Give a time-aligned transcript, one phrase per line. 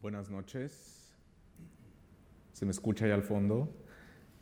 [0.00, 1.12] Buenas noches.
[2.52, 3.68] ¿Se me escucha ahí al fondo?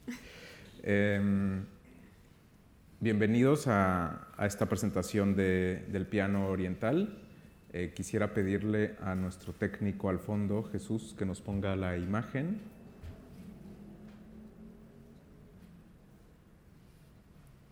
[0.82, 1.64] Em,
[3.00, 7.26] bienvenidos a, esta presentación del piano oriental.
[7.72, 12.60] Eh, quisiera pedirle a nuestro técnico al fondo, Jesús, que nos ponga la imagen.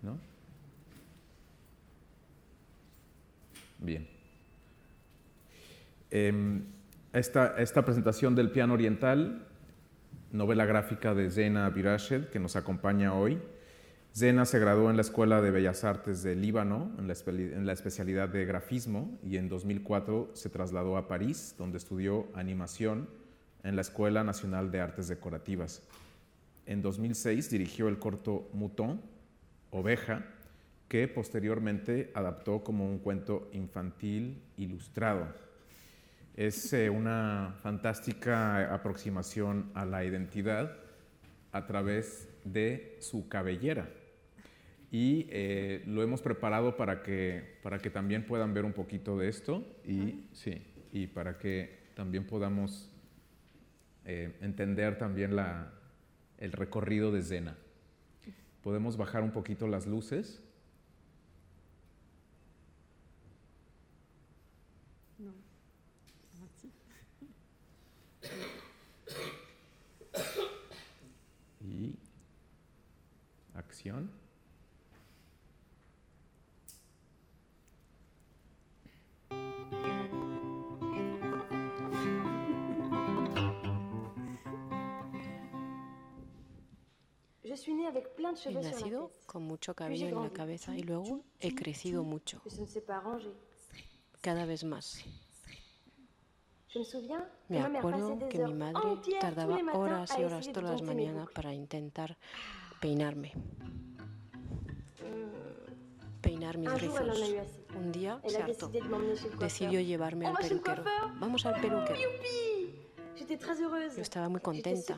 [0.02, 0.18] ¿No?
[3.78, 4.08] Bien.
[6.10, 6.73] Em,
[7.14, 9.46] esta, presentación del piano oriental,
[10.32, 13.40] novela gráfica de Zena Virashed, que nos acompaña hoy.
[14.12, 17.72] Zena se graduó en la Escuela de Bellas Artes de Líbano en la, en la,
[17.72, 23.08] especialidad de grafismo y en 2004 se trasladó a París, donde estudió animación
[23.62, 25.82] en la Escuela Nacional de Artes Decorativas.
[26.66, 29.00] En 2006 dirigió el corto Mouton,
[29.70, 30.24] Oveja,
[30.88, 35.43] que posteriormente adaptó como un cuento infantil ilustrado.
[36.34, 40.76] Es eh, una fantástica aproximación a la identidad
[41.52, 43.88] a través de su cabellera.
[44.90, 49.28] Y eh, lo hemos preparado para que, para que también puedan ver un poquito de
[49.28, 52.90] esto y, sí, y para que también podamos
[54.04, 55.72] eh, entender también la,
[56.38, 57.56] el recorrido de Zena.
[58.62, 60.43] Podemos bajar un poquito las luces.
[71.64, 71.98] Y
[73.54, 74.10] acción.
[88.46, 92.42] He nacido con mucho cabello en la cabeza y luego he crecido mucho,
[94.20, 95.04] cada vez más.
[97.48, 102.16] Me acuerdo que mi madre tardaba horas y horas todas las mañanas para intentar
[102.80, 103.32] peinarme.
[106.20, 107.22] Peinar mis rizos.
[107.76, 108.70] Un día se hartó.
[109.38, 110.84] Decidió llevarme al peluquero.
[111.20, 112.00] Vamos al peluquero.
[113.96, 114.96] Yo estaba muy contenta.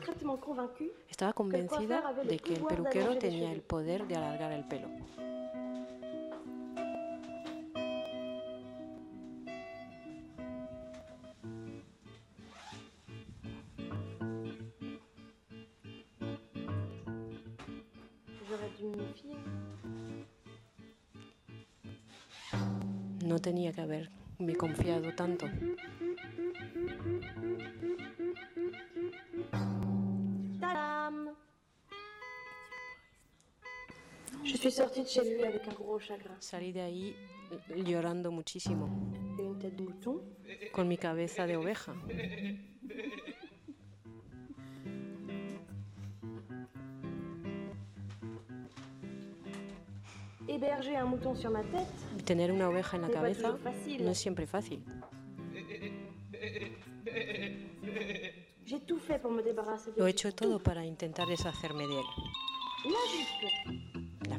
[1.09, 4.87] Estaba convencida de que el peluquero tenía el poder de alargar el pelo.
[36.39, 37.15] Salí de ahí
[37.85, 38.89] llorando muchísimo,
[40.71, 41.93] con mi cabeza de oveja.
[52.25, 53.57] Tener una oveja en la cabeza
[53.99, 54.83] no es siempre fácil.
[59.95, 62.05] Lo he hecho todo para intentar deshacerme de él.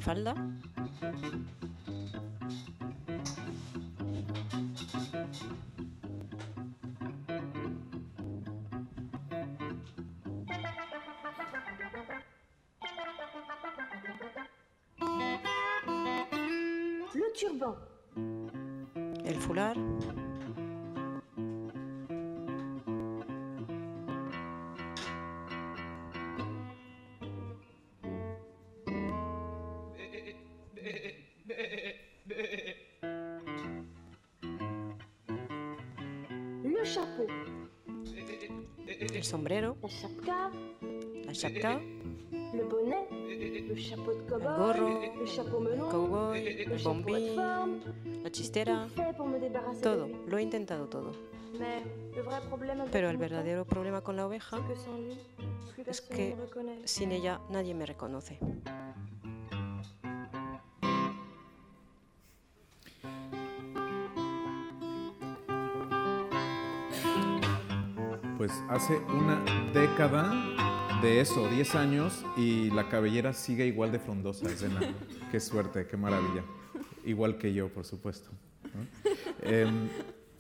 [0.00, 0.34] Falda.
[39.28, 39.76] Sombrero.
[41.24, 41.80] La chapka.
[42.52, 42.64] El
[44.56, 47.36] gorro, el cowboy, el bombín,
[48.22, 48.88] la chistera,
[49.82, 50.08] todo.
[50.26, 51.12] Lo he intentado todo.
[52.90, 54.58] Pero el verdadero problema con la oveja
[55.86, 56.34] es que
[56.84, 58.38] sin ella nadie me reconoce.
[68.69, 69.43] Hace una
[69.73, 70.31] década
[71.00, 74.47] de eso, 10 años, y la cabellera sigue igual de frondosa,
[75.32, 76.44] Qué suerte, qué maravilla.
[77.05, 78.31] Igual que yo, por supuesto.
[79.43, 79.88] Em,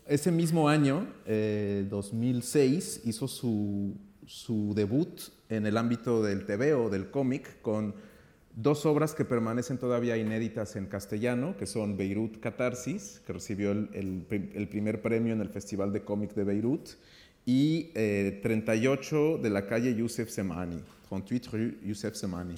[0.06, 3.96] ese mismo año, 2006, eh, hizo su,
[4.26, 7.94] su, debut en el ámbito del TV o del cómic con
[8.54, 14.26] dos obras que permanecen todavía inéditas en castellano, que son Beirut Catarsis, que recibió el,
[14.28, 16.90] el primer premio en el Festival de Cómic de Beirut,
[17.50, 17.84] y
[18.42, 22.54] 38 eh, de la calle Youssef Semani, 38 rue Youssef Semani.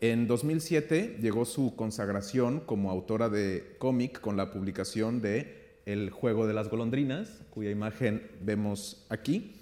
[0.00, 6.48] En 2007 llegó su consagración como autora de cómic con la publicación de El juego
[6.48, 9.54] de las golondrinas, cuya imagen vemos aquí,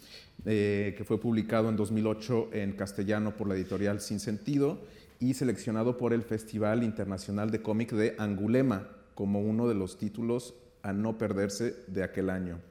[0.46, 4.78] eh, que fue publicado en 2008 en castellano por la editorial Sin Sentido
[5.20, 10.54] y seleccionado por el Festival Internacional de Cómic de Angulema como uno de los títulos
[10.80, 12.62] a no perderse de aquel año.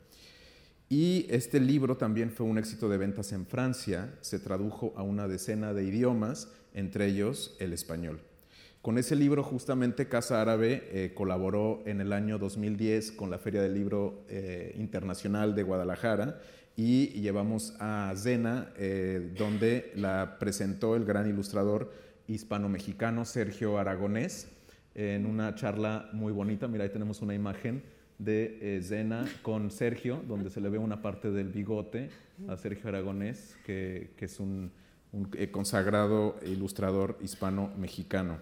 [0.90, 5.28] Y este libro también fue un éxito de ventas en Francia, se tradujo a una
[5.28, 8.22] decena de idiomas, entre ellos el español.
[8.82, 13.62] Con ese libro justamente Casa Árabe eh, colaboró en el año 2010 con la Feria
[13.62, 16.40] del Libro eh, Internacional de Guadalajara
[16.78, 21.92] y llevamos a Zena, eh, donde la presentó el gran ilustrador
[22.28, 24.48] hispano-mexicano Sergio Aragonés
[24.96, 26.70] en una charla muy bonita.
[26.70, 27.84] Mira, ahí tenemos una imagen
[28.18, 32.10] de Zena con Sergio, donde se le ve una parte del bigote
[32.48, 34.72] a Sergio Aragonés, que, es un,
[35.12, 38.40] un consagrado ilustrador hispano-mexicano.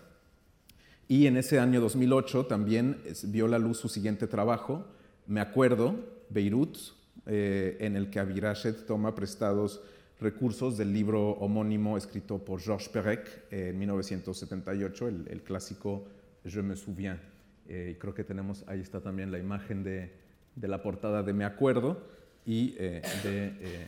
[1.07, 4.85] Y en ese año 2008 también vio la luz su siguiente trabajo,
[5.27, 5.95] Me acuerdo,
[6.29, 6.77] Beirut,
[7.25, 9.81] eh, en el que Abirachet toma prestados
[10.19, 16.05] recursos del libro homónimo escrito por Georges Perec en 1978, el, clásico
[16.43, 17.19] Je me souviens.
[17.67, 20.11] Eh, creo que tenemos, ahí está también la imagen de,
[20.55, 22.07] de la portada de Me acuerdo
[22.45, 23.87] y eh, de,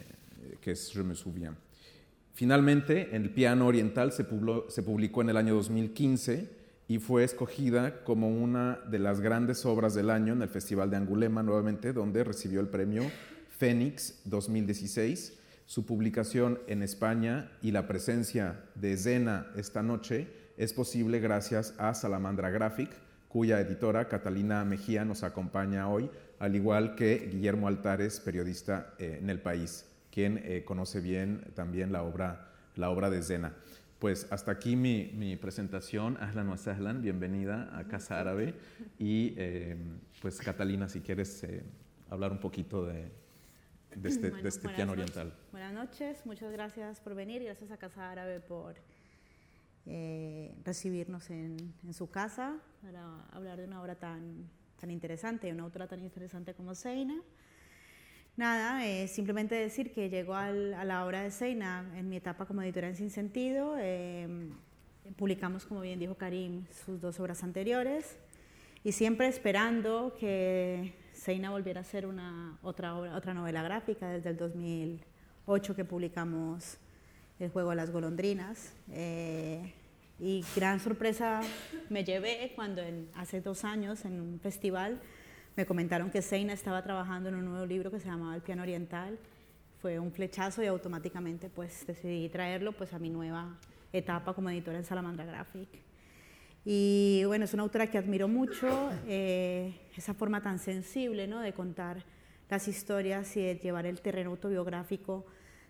[0.61, 1.55] que es Je me souviens.
[2.33, 4.25] Finalmente, en el piano oriental se,
[4.69, 6.49] se publicó en el año 2015
[6.87, 10.97] y fue escogida como una de las grandes obras del año en el Festival de
[10.97, 13.03] Angulema nuevamente, donde recibió el premio
[13.57, 15.37] Fénix 2016.
[15.65, 21.93] Su publicación en España y la presencia de Zena esta noche es posible gracias a
[21.93, 22.89] Salamandra Graphic,
[23.27, 26.09] cuya editora Catalina Mejía nos acompaña hoy,
[26.39, 31.91] al igual que Guillermo Altares, periodista eh, en el país, quien eh, conoce bien también
[31.91, 33.53] la obra, la obra de Zena.
[33.99, 36.17] Pues hasta aquí mi, mi presentación.
[36.21, 38.53] Ahlan wa sahlan, bienvenida a Casa Árabe.
[38.99, 39.75] Y eh,
[40.21, 41.63] pues Catalina, si quieres eh,
[42.09, 43.11] hablar un poquito de,
[43.95, 45.33] de este, de este piano oriental.
[45.51, 47.43] Buenas noches, muchas gracias por venir.
[47.43, 48.75] Gracias a Casa Árabe por
[49.87, 54.49] eh, recibirnos en, en, su casa para hablar de una obra tan,
[54.79, 57.15] tan interesante, una autora tan interesante como Seina.
[58.35, 62.45] Nada, eh, simplemente decir que llegó al, a la obra de Seina en mi etapa
[62.45, 63.75] como editora en Sin Sentido.
[63.79, 64.51] Eh,
[65.15, 68.17] publicamos, como bien dijo Karim, sus dos obras anteriores
[68.83, 74.31] y siempre esperando que Seina volviera a ser una, otra, obra, otra novela gráfica desde
[74.31, 76.77] el 2008 que publicamos
[77.39, 78.73] El juego de las golondrinas.
[78.91, 79.73] Eh,
[80.19, 81.41] y gran sorpresa
[81.89, 84.99] me llevé cuando en, hace dos años en un festival
[85.55, 88.61] me comentaron que Seina estaba trabajando en un nuevo libro que se llamaba El piano
[88.61, 89.17] oriental.
[89.81, 93.57] Fue un flechazo y automáticamente pues decidí traerlo pues a mi nueva
[93.93, 95.69] etapa como editora en Salamandra Graphic.
[96.65, 101.39] Y bueno, es una autora que admiro mucho, eh, esa forma tan sensible ¿no?
[101.39, 102.03] de contar
[102.49, 105.25] las historias y de llevar el terreno autobiográfico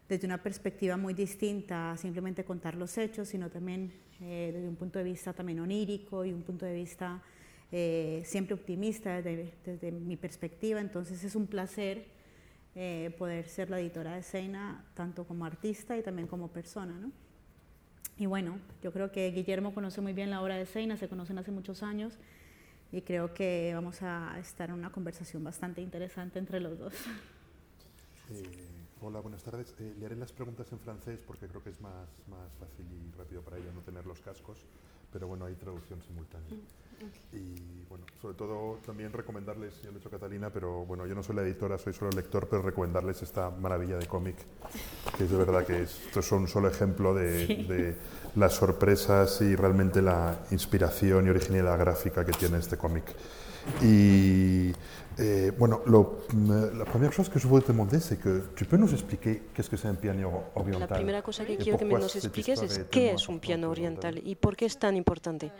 [0.07, 4.75] desde una perspectiva muy distinta a simplemente contar los hechos, sino también eh, desde un
[4.75, 7.21] punto de vista también onírico y un punto de vista
[7.71, 12.06] eh, siempre optimista desde, mi perspectiva, entonces es un placer
[12.75, 16.94] eh, poder ser la editora de Seina, tanto como artista y también como persona.
[16.97, 17.11] ¿no?
[18.18, 21.37] Y bueno, yo creo que Guillermo conoce muy bien la obra de Seina, se conocen
[21.37, 22.14] hace muchos años
[22.92, 26.94] y creo que vamos a estar en una conversación bastante interesante entre los dos.
[28.30, 29.73] Eh, hola, buenas tardes.
[29.80, 33.42] le haré las preguntas en francés porque creo que es más, más fácil y rápido
[33.42, 34.66] para ella no tener los cascos,
[35.11, 36.49] pero bueno, hay traducción simultánea.
[36.49, 37.35] Mm.
[37.35, 41.21] Y bueno, sobre todo también recomendarles, ya lo he hecho Catalina, pero bueno, yo no
[41.21, 44.35] soy la editora, soy solo el lector, pero recomendarles esta maravilla de cómic,
[45.16, 47.95] que es de verdad que esto es un solo ejemplo de, de,
[48.35, 53.16] las sorpresas y realmente la inspiración y originalidad gráfica que tiene este cómic.
[53.81, 54.74] Y
[55.19, 56.19] eh, bueno, lo,
[56.74, 59.69] la primera cosa que je voudrais te demander, c'est que tu peux nous expliquer qu'est-ce
[59.69, 60.90] que c'est un piano oriental.
[60.90, 64.21] La primera cosa que quiero que me nos expliques es qué es un piano oriental
[64.24, 65.52] y por qué es tan importante.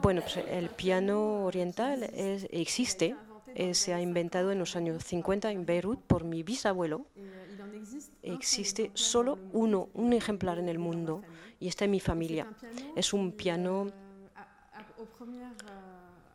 [0.00, 3.14] Bueno, pues el piano oriental es, existe,
[3.54, 7.04] eh, se ha inventado en los años 50 en Beirut por mi bisabuelo.
[8.22, 11.22] Existe solo uno, un ejemplar en el mundo
[11.60, 12.46] y está en mi familia.
[12.96, 13.90] Es un piano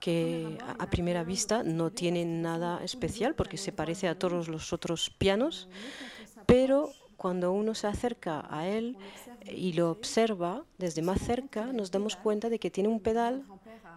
[0.03, 5.09] que a primera vista no tiene nada especial porque se parece a todos los otros
[5.09, 5.69] pianos,
[6.45, 8.97] pero cuando uno se acerca a él
[9.45, 13.45] y lo observa desde más cerca, nos damos cuenta de que tiene un pedal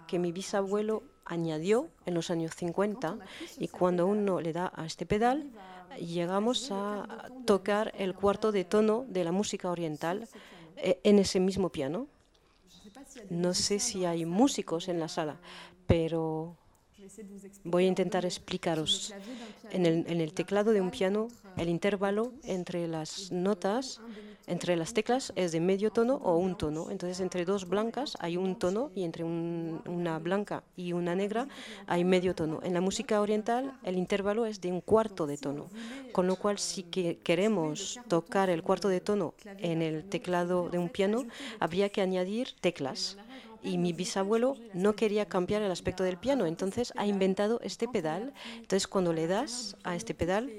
[0.07, 3.19] que mi bisabuelo añadió en los años 50
[3.59, 5.51] y cuando uno le da a este pedal
[5.99, 10.29] llegamos a tocar el cuarto de tono de la música oriental
[10.77, 12.07] eh, en ese mismo piano.
[13.29, 15.39] No sé si hay músicos en la sala,
[15.87, 16.57] pero
[17.65, 19.15] Voy a intentar explicaros.
[19.71, 24.01] En el, teclado de un piano, el intervalo entre las notas,
[24.47, 26.91] entre las teclas, es de medio tono o un tono.
[26.91, 31.49] Entonces, entre dos blancas hay un tono y entre una blanca y una negra
[31.87, 32.61] hay medio tono.
[32.63, 35.69] En la música oriental, el intervalo es de un cuarto de tono.
[36.13, 40.89] Con lo cual, si queremos tocar el cuarto de tono en el teclado de un
[40.89, 41.25] piano,
[41.61, 43.19] habría que añadir teclas
[43.67, 48.33] y mi bisabuelo no quería cambiar el aspecto del piano, entonces ha inventado este pedal.
[48.55, 50.51] Entonces cuando le das a este pedal,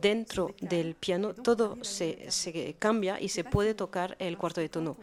[0.00, 4.96] dentro del piano todo se, cambia y se puede tocar el cuarto de tono.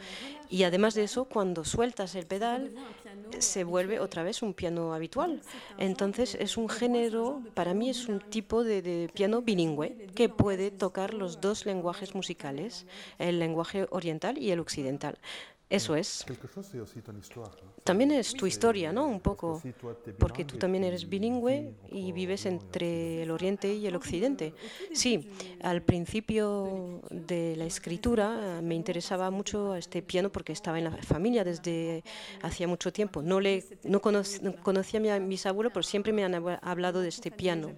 [0.50, 2.74] Y además de eso, cuando sueltas el pedal,
[3.40, 5.42] se vuelve otra vez un piano habitual.
[5.78, 11.14] Entonces es un género, para mí es un tipo de piano bilingüe que puede tocar
[11.14, 12.86] los dos lenguajes musicales,
[13.18, 15.18] el lenguaje oriental y el occidental.
[15.72, 16.26] Eso es.
[17.86, 19.08] También es tu historia, ¿no?
[19.08, 19.62] Un poco,
[20.20, 24.54] porque tú también eres bilingüe y vives entre el Oriente y el Occidente.
[24.94, 30.92] Sí, al principio de la escritura me interesaba mucho este piano porque estaba en la
[30.98, 32.04] familia desde
[32.42, 33.22] hacía mucho tiempo.
[33.22, 37.72] No, le, no, conocía a mis abuelos, pero siempre me han hablado de este piano.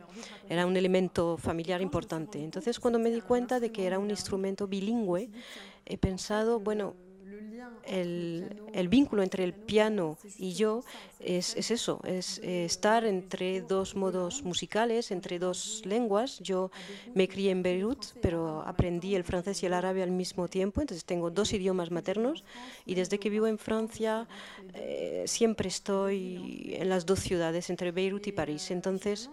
[0.50, 2.44] Era un elemento familiar importante.
[2.44, 5.30] Entonces, cuando me di cuenta de que era un instrumento bilingüe,
[5.86, 6.96] he pensado, bueno,
[7.86, 10.84] el, vínculo entre el piano y yo
[11.20, 16.40] es, eso, es eh, estar entre dos modos musicales, entre dos lenguas.
[16.40, 16.72] Yo
[17.14, 21.06] me crié en Beirut, pero aprendí el francés y el árabe al mismo tiempo, entonces
[21.06, 22.44] tengo dos idiomas maternos
[22.86, 24.28] y desde que vivo en Francia
[24.74, 28.72] eh, siempre estoy en las dos ciudades, entre Beirut y París.
[28.72, 29.30] Entonces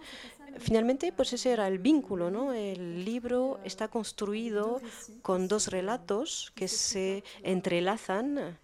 [0.59, 2.53] Finalmente, pues ese era el vínculo, ¿no?
[2.53, 4.81] El libro está construido
[5.21, 8.57] con dos relatos que se entrelazan,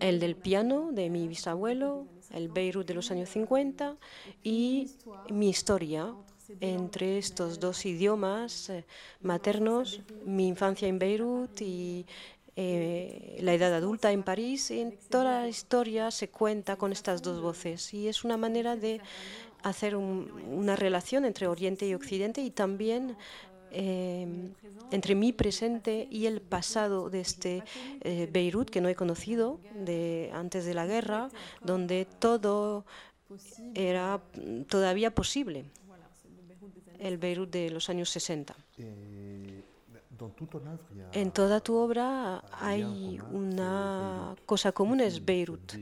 [0.00, 3.96] el del piano de mi bisabuelo, el Beirut de los años 50
[4.42, 4.90] y
[5.30, 6.14] mi historia
[6.60, 8.84] entre estos dos idiomas eh,
[9.22, 12.04] maternos, mi infancia en Beirut y
[12.56, 14.70] eh, la edad adulta en París.
[14.70, 19.00] En toda la historia se cuenta con estas dos voces y es una manera de
[19.62, 23.16] hacer una relación entre Oriente y Occidente y también
[23.74, 24.26] eh,
[24.90, 27.62] entre mi presente y el pasado de este
[28.02, 31.30] eh, Beirut que no he conocido de antes de la guerra,
[31.62, 32.84] donde todo
[33.74, 34.20] era
[34.68, 35.64] todavía posible,
[36.98, 38.54] el Beirut de los años 60.
[41.12, 45.72] En toda tu obra hay una cosa común, es Beirut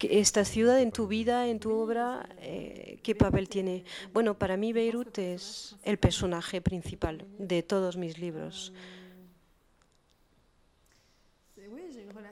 [0.00, 3.84] esta ciudad en tu vida, en tu obra, eh, ¿qué papel tiene?
[4.12, 8.72] Bueno, para mí Beirut es el personaje principal de todos mis libros.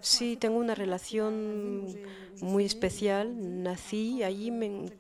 [0.01, 1.97] Sí, tengo una relación
[2.41, 3.63] muy especial.
[3.63, 4.91] Nací allí, me,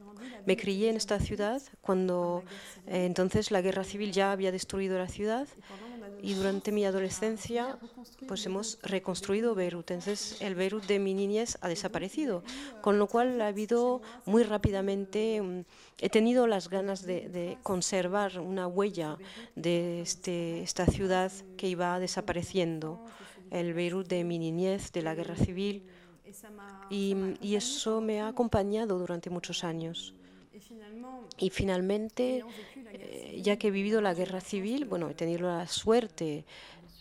[0.56, 2.42] crié en esta ciudad cuando
[2.86, 5.46] eh, entonces la guerra civil ya había destruido la ciudad
[6.24, 7.78] y durante mi adolescencia
[8.26, 9.90] pues hemos reconstruido Beirut.
[9.90, 12.42] Entonces el Beirut de mi niñez ha desaparecido,
[12.80, 15.64] con lo cual ha habido muy rápidamente, mm,
[16.00, 19.18] he tenido las ganas de, conservar una huella
[19.54, 23.04] de este, esta ciudad que iba desapareciendo,
[23.50, 25.82] el Beirut de mi niñez, de la guerra civil,
[26.88, 30.14] y, y eso me ha acompañado durante muchos años.
[31.38, 32.44] Y finalmente,
[32.94, 36.44] eh, ya que he vivido la guerra civil, bueno, he tenido la suerte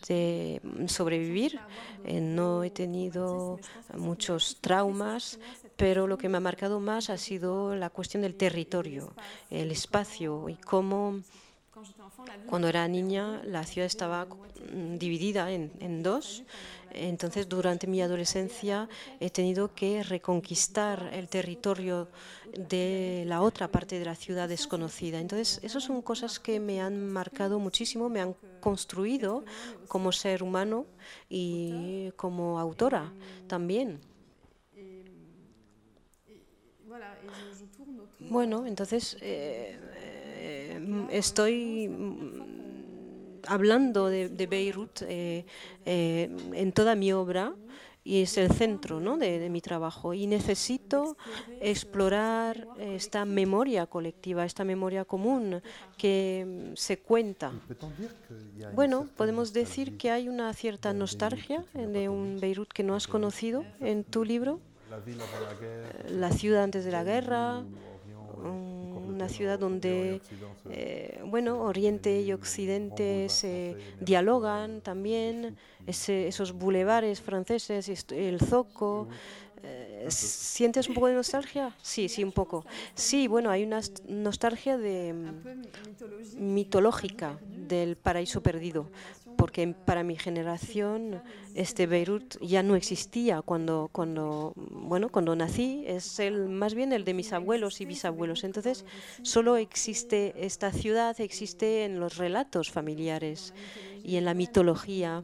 [0.08, 1.58] de sobrevivir,
[2.04, 3.58] eh, no he tenido
[3.96, 5.38] muchos traumas,
[5.76, 9.14] pero lo que me ha marcado más ha sido la cuestión del territorio,
[9.50, 11.20] el espacio y cómo
[12.46, 16.44] cuando era niña la ciudad estaba mm, dividida en, en dos
[16.94, 18.88] entonces, durante mi adolescencia
[19.20, 22.08] he tenido que reconquistar el territorio
[22.56, 25.20] de la otra parte de la ciudad desconocida.
[25.20, 29.44] Entonces, esas son cosas que me han marcado muchísimo, me han construido
[29.88, 30.86] como ser humano
[31.28, 33.12] y como autora
[33.46, 34.00] también.
[38.30, 41.88] Bueno, entonces eh, eh, estoy
[43.46, 45.44] hablando de, Beirut eh,
[45.84, 47.54] eh, en toda mi obra
[48.06, 49.16] y es el centro ¿no?
[49.16, 50.12] de, mi trabajo.
[50.12, 51.16] Y necesito
[51.60, 55.62] explorar esta memoria colectiva, esta memoria común
[55.96, 57.52] que se cuenta.
[58.74, 63.64] Bueno, podemos decir que hay una cierta nostalgia de un Beirut que no has conocido
[63.80, 64.60] en tu libro.
[66.10, 67.64] La ciudad antes de la guerra,
[69.06, 70.20] una ciudad donde,
[70.70, 75.56] eh, bueno, Oriente y Occidente se dialogan también,
[75.86, 79.08] esos bulevares franceses, el Zoco.
[79.66, 81.74] Eh, ¿Sientes un poco de nostalgia?
[81.80, 82.66] Sí, sí, un poco.
[82.94, 85.14] Sí, bueno, hay una nostalgia de
[86.36, 88.90] mitológica del paraíso perdido,
[89.36, 91.22] porque para mi generación
[91.54, 97.04] este Beirut ya no existía cuando, cuando, bueno, cuando nací, es el, más bien el
[97.04, 98.44] de mis abuelos y bisabuelos.
[98.44, 98.84] Entonces,
[99.22, 103.54] solo existe esta ciudad, existe en los relatos familiares
[104.02, 105.22] y en la mitología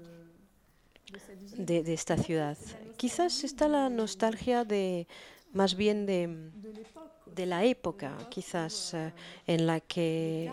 [1.57, 2.57] de, de esta ciudad.
[2.97, 5.07] Quizás está la nostalgia de
[5.53, 9.13] más bien de, la época, quizás eh,
[9.47, 10.53] en la que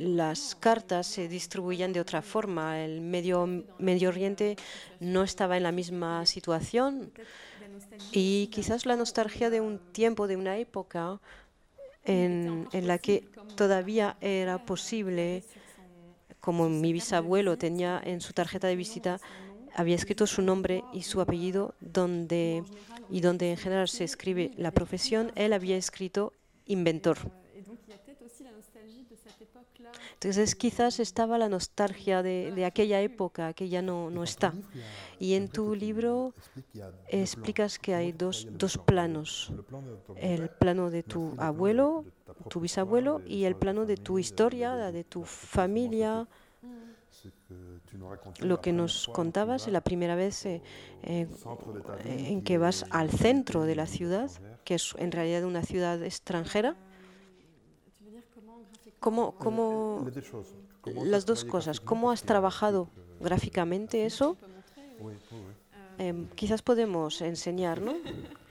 [0.00, 2.84] las cartas se distribuían de otra forma.
[2.84, 4.56] El Medio, Medio Oriente
[5.00, 7.10] no estaba en la misma situación
[8.12, 11.20] y quizás la nostalgia de un tiempo, de una época
[12.04, 15.42] en, en la que todavía era posible,
[16.40, 19.20] como mi bisabuelo tenía en su tarjeta de visita,
[19.74, 22.62] había escrito su nombre y su apellido donde
[23.10, 26.32] y donde en general se escribe la profesión, él había escrito
[26.66, 27.18] inventor.
[30.14, 34.54] Entonces quizás estaba la nostalgia de, aquella época que ya no, no, está.
[35.18, 36.32] Y en tu libro
[37.08, 39.52] explicas que hay dos, dos planos.
[40.16, 42.04] El plano de tu abuelo,
[42.48, 46.26] tu bisabuelo, y el plano de tu historia, de tu familia
[48.40, 50.62] lo que nos contabas la primera vez eh,
[51.02, 51.28] eh,
[52.04, 54.30] en que vas al centro de la ciudad,
[54.64, 56.76] que es en realidad una ciudad extranjera.
[59.00, 60.06] ¿Cómo, cómo
[61.04, 61.80] las dos cosas?
[61.80, 62.88] ¿Cómo has trabajado
[63.20, 64.36] gráficamente eso?
[65.98, 67.94] Eh, quizás podemos enseñar, ¿no?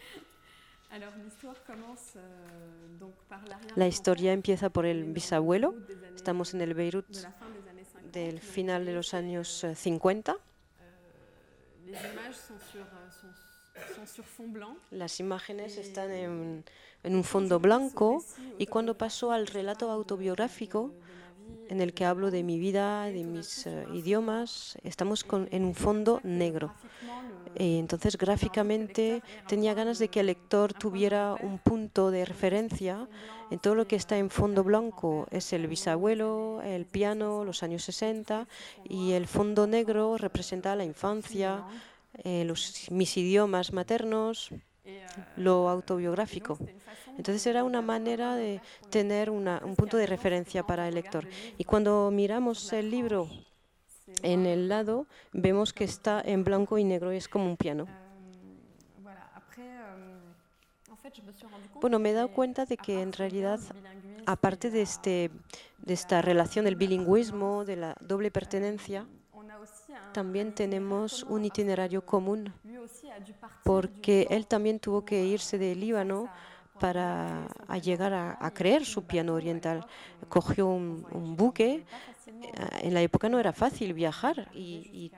[3.75, 5.73] La historia empieza por el bisabuelo.
[6.15, 7.07] Estamos en el Beirut
[8.11, 10.31] del final de los años 50.
[10.31, 10.37] Eh,
[14.91, 16.63] Las imágenes están en,
[17.03, 18.23] un fondo blanco
[18.57, 20.93] y cuando paso al relato autobiográfico,
[21.69, 25.75] en el que hablo de mi vida, de mis eh, idiomas, estamos con, en un
[25.75, 26.73] fondo negro.
[27.57, 33.07] Y entonces gráficamente tenía ganas de que el lector tuviera un punto de referencia
[33.51, 35.27] en todo lo que está en fondo blanco.
[35.29, 38.47] Es el bisabuelo, el piano, los años 60
[38.83, 41.63] y el fondo negro representa la infancia,
[42.23, 42.51] eh,
[42.89, 44.49] mis idiomas maternos,
[45.37, 46.57] lo autobiográfico.
[47.17, 51.27] Entonces era una manera de tener una, un punto de referencia para el lector.
[51.57, 53.29] Y cuando miramos el libro
[54.21, 57.87] en el lado, vemos que está en blanco y negro, es como un piano.
[61.79, 63.59] Bueno, me he dado cuenta de que en realidad,
[64.25, 65.31] aparte de, este,
[65.79, 69.05] de esta relación del bilingüismo, de la doble pertenencia,
[70.13, 72.53] también tenemos un itinerario común,
[73.63, 76.29] porque él también tuvo que irse de Líbano
[76.79, 77.47] para
[77.81, 79.85] llegar a, creer su piano oriental.
[80.29, 81.85] Cogió un, buque,
[82.27, 85.11] eh, en la época no era fácil viajar y,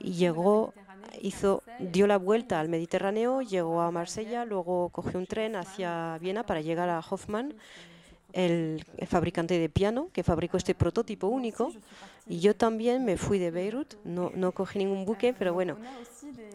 [0.00, 0.72] llegó,
[1.20, 6.44] hizo, dio la vuelta al Mediterráneo, llegó a Marsella, luego cogió un tren hacia Viena
[6.44, 7.54] para llegar a Hoffmann,
[8.32, 11.72] el, fabricante de piano que fabricó este prototipo único.
[12.26, 15.76] Y yo también me fui de Beirut, no, no cogí ningún buque, pero bueno,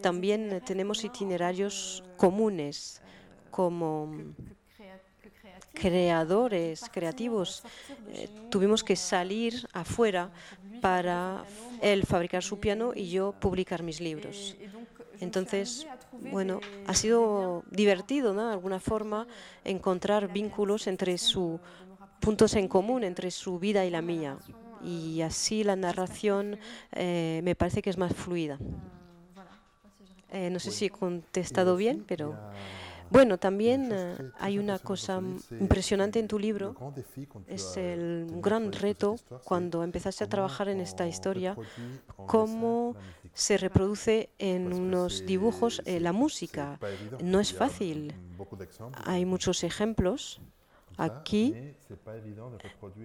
[0.00, 3.02] también tenemos itinerarios comunes
[3.50, 4.10] como
[5.78, 7.62] creadores creativos
[8.12, 10.30] eh, tuvimos que salir afuera
[10.80, 11.44] para
[11.80, 14.56] él fabricar su piano y yo publicar mis libros.
[15.20, 15.86] Entonces,
[16.30, 18.46] bueno, ha sido divertido, ¿no?
[18.46, 19.26] De alguna forma,
[19.64, 21.60] encontrar vínculos entre sus
[22.20, 24.38] puntos en común entre su vida y la mía.
[24.82, 26.58] Y así la narración
[26.92, 28.58] eh, me parece que es más fluida.
[30.30, 32.36] Eh, no sé si he contestado bien, pero...
[33.10, 36.76] Bueno, también eh, hay una cosa impresionante en tu libro,
[37.46, 41.56] es el gran reto cuando empezaste a trabajar en esta historia,
[42.26, 42.96] cómo
[43.38, 46.80] se reproduce en unos dibujos eh, la música.
[47.22, 48.12] No es fácil.
[49.04, 50.40] Hay muchos ejemplos.
[50.96, 51.54] Aquí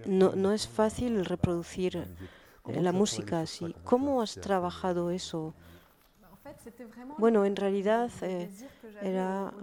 [0.07, 2.07] no, no es fácil reproducir
[2.65, 3.75] la música así.
[3.83, 5.53] ¿Cómo has trabajado eso?
[7.17, 8.49] Bueno, en realidad eh,
[9.01, 9.53] era,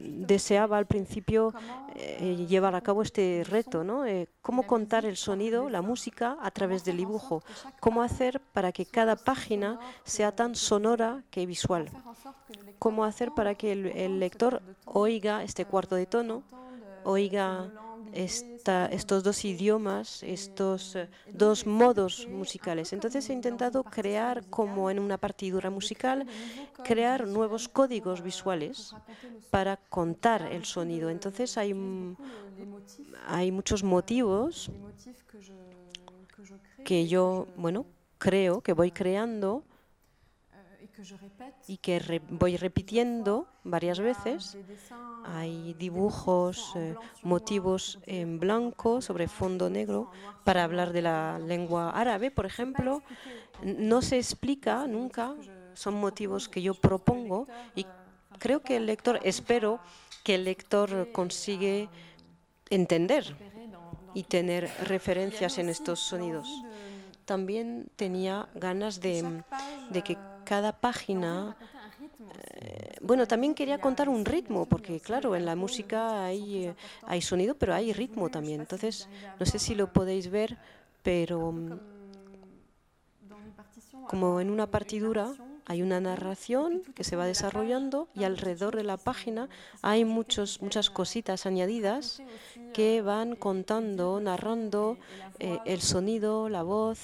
[0.00, 1.52] deseaba al principio
[1.94, 4.06] eh, llevar a cabo este reto, ¿no?
[4.06, 7.42] Eh, cómo contar el sonido, la música a través del dibujo,
[7.80, 11.90] cómo hacer para que cada página sea tan sonora que visual,
[12.78, 16.42] cómo hacer para que el, lector oiga este cuarto de tono
[17.04, 17.70] oiga
[18.12, 22.92] estos dos idiomas, estos eh, dos modos musicales.
[22.92, 26.26] Entonces he intentado crear, como en una partidura musical,
[26.84, 28.94] crear nuevos códigos visuales
[29.50, 31.10] para contar el sonido.
[31.10, 31.74] Entonces hay,
[33.26, 34.70] hay muchos motivos
[36.84, 37.86] que yo, bueno,
[38.18, 39.64] creo, que voy creando
[41.66, 44.56] y que voy repitiendo varias veces.
[45.24, 50.10] Hay dibujos, eh, motivos en blanco sobre fondo negro
[50.44, 53.02] para hablar de la lengua árabe, por ejemplo.
[53.62, 55.34] No se explica nunca,
[55.74, 57.86] son motivos que yo propongo y
[58.38, 59.80] creo que el lector, espero
[60.24, 61.88] que el lector consigue
[62.68, 63.36] entender
[64.14, 66.48] y tener referencias en estos sonidos.
[67.24, 69.42] También tenía ganas de,
[69.90, 70.18] de que
[70.50, 71.56] cada página
[72.56, 76.74] eh, bueno, también quería contar un ritmo, porque claro, en la música hay, eh,
[77.06, 78.58] hay sonido, pero hay ritmo también.
[78.60, 79.08] Entonces,
[79.38, 80.58] no sé si lo podéis ver,
[81.04, 81.78] pero mm,
[84.08, 85.32] como en una partidura
[85.66, 89.48] hay una narración que se va desarrollando y alrededor de la página
[89.82, 92.20] hay muchos, muchas cositas añadidas
[92.74, 94.98] que van contando, narrando
[95.38, 96.98] eh, el sonido, la voz.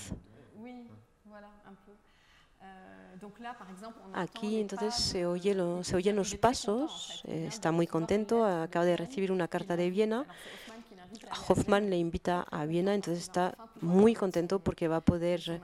[4.15, 9.33] Aquí entonces se, oye se oyen los pasos, eh, está muy contento, acaba de recibir
[9.33, 10.27] una carta de Viena.
[11.49, 15.61] Hoffman le invita a Viena, entonces está muy contento porque va a poder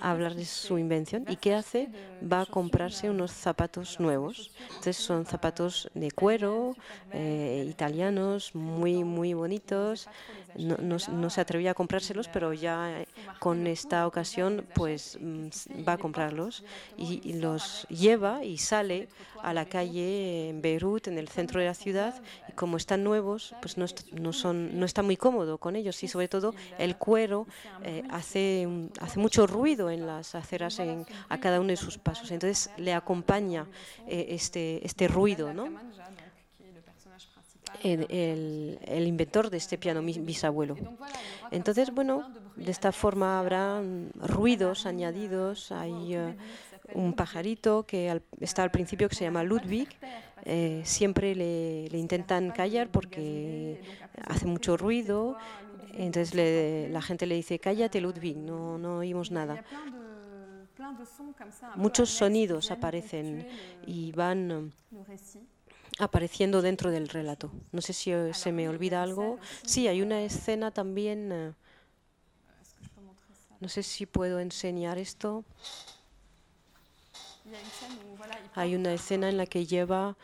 [0.00, 1.24] hablar de su invención.
[1.28, 1.88] ¿Y qué hace?
[2.20, 4.50] Va a comprarse unos zapatos nuevos.
[4.68, 6.74] Entonces son zapatos de cuero,
[7.12, 10.08] eh, italianos, muy, muy bonitos.
[10.56, 13.04] No, no, se atrevía a comprárselos, pero ya
[13.38, 15.48] con esta ocasión pues mm,
[15.88, 16.62] va a comprarlos
[16.98, 19.08] y, los lleva y sale
[19.42, 23.54] a la calle en Beirut, en el centro de la ciudad, y como están nuevos,
[23.62, 27.46] pues no, no, son, no está muy cómodo con ellos y sobre todo el cuero
[27.82, 28.68] eh, hace,
[29.00, 32.30] hace mucho ruido en las aceras en, a cada uno de sus pasos.
[32.30, 33.66] Entonces le acompaña
[34.06, 35.68] eh, este, este ruido, ¿no?
[37.82, 40.76] El, el, inventor de este piano, mi bisabuelo.
[41.50, 43.82] Entonces, bueno, de esta forma habrá
[44.14, 45.72] ruidos añadidos.
[45.72, 46.36] Hay eh,
[46.94, 49.88] un pajarito que está al principio que se llama Ludwig.
[50.44, 53.80] Eh, siempre le, le, intentan callar porque
[54.26, 55.36] hace mucho ruido.
[55.92, 59.64] Entonces la gente le dice, cállate Ludwig, no, no oímos nada.
[61.76, 63.46] Muchos sonidos aparecen
[63.86, 64.72] y van
[65.98, 67.52] apareciendo dentro del relato.
[67.72, 69.38] No sé si se me olvida algo.
[69.64, 71.32] Sí, hay una escena también.
[71.32, 71.52] Eh,
[73.60, 75.44] no sé si puedo enseñar esto.
[78.54, 80.16] Hay una escena en la que lleva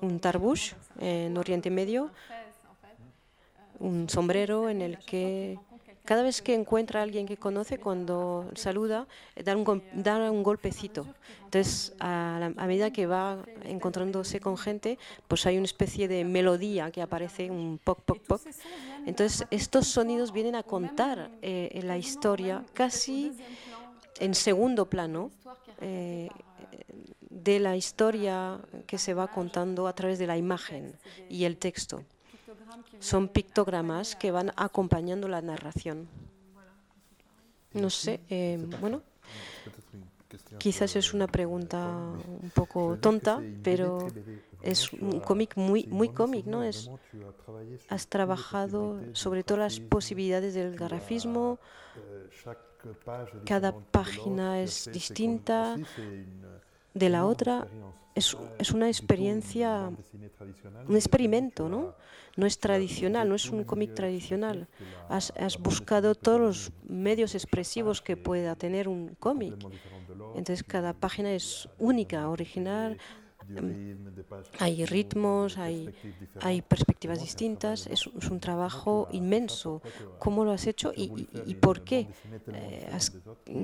[0.00, 2.10] un tarbush en Oriente Medio,
[3.82, 5.58] un sombrero en el que
[6.04, 11.06] cada vez que encuentra a alguien que conoce, cuando saluda, da un, da un golpecito.
[11.44, 17.02] Entonces, a, medida que va encontrándose con gente, pues hay una especie de melodía que
[17.02, 18.40] aparece, un poc, poc, poc.
[19.06, 23.32] Entonces, estos sonidos vienen a contar eh, la historia casi
[24.18, 25.30] en segundo plano.
[25.80, 26.28] Eh,
[27.30, 30.94] de la historia que se va contando a través de la imagen
[31.28, 32.04] y el texto.
[32.98, 36.08] Son pictogramas que van acompañando la narración.
[37.72, 39.02] No sé, eh, bueno,
[40.58, 44.08] quizás es una pregunta un poco tonta, pero
[44.60, 46.62] es un cómic muy, muy cómic, ¿no?
[47.88, 51.58] Has trabajado sobre todas las posibilidades del grafismo,
[53.44, 55.76] cada página es distinta
[56.94, 57.66] de la otra
[58.14, 59.90] es, es, una experiencia,
[60.88, 61.94] un experimento, ¿no?
[62.36, 64.68] No es tradicional, no es un cómic tradicional.
[65.08, 69.54] Has, has, buscado todos los medios expresivos que pueda tener un cómic.
[70.34, 72.98] Entonces cada página es única, original.
[74.60, 75.92] Hay ritmos, hay,
[76.40, 79.82] hay perspectivas distintas, es, un trabajo inmenso.
[80.18, 82.08] ¿Cómo lo has hecho y, y, por qué
[82.52, 83.12] eh, has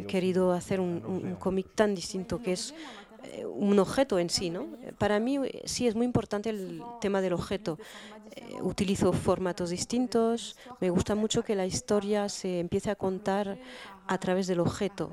[0.09, 2.75] querido hacer un, un cómic tan distinto que es
[3.47, 4.51] un objeto en sí.
[4.51, 4.67] ¿no?
[4.99, 7.79] Para mí eh, sí es muy importante el tema del objeto.
[8.35, 10.57] Eh, utilizo formatos distintos.
[10.81, 13.59] Me gusta mucho que la historia se empiece a contar
[14.07, 15.11] a través del objeto.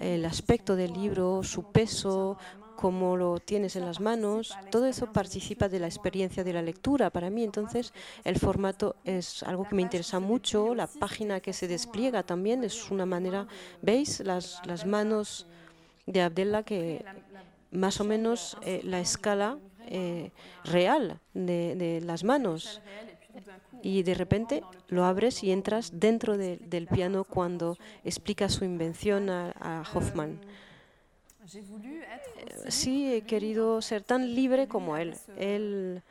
[0.00, 2.36] El aspecto del libro, su peso,
[2.82, 7.10] cómo lo tienes en las manos, todo eso participa de la experiencia de la lectura
[7.10, 7.44] para mí.
[7.44, 7.92] Entonces,
[8.24, 10.74] el formato es algo que me interesa mucho.
[10.74, 13.46] La página que se despliega también es una manera,
[13.82, 14.18] ¿veis?
[14.20, 15.46] Las, las manos
[16.06, 17.04] de Abdella que
[17.70, 20.30] más o menos eh, la escala eh,
[20.64, 22.80] real de, las manos.
[23.82, 29.82] Y de repente lo abres y entras dentro del piano cuando explica su invención a,
[29.92, 30.38] Hoffman.
[32.68, 35.14] Sí, he querido ser tan libre como él.
[35.36, 36.02] Él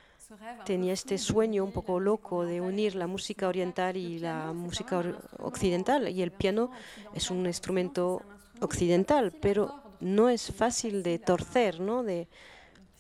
[0.66, 5.02] tenía este sueño un poco loco de unir la música oriental y la música
[5.40, 6.10] occidental.
[6.10, 6.72] Y el piano
[7.14, 8.22] es un instrumento
[8.60, 12.04] occidental, pero no es fácil de torcer, ¿no?
[12.04, 12.28] De,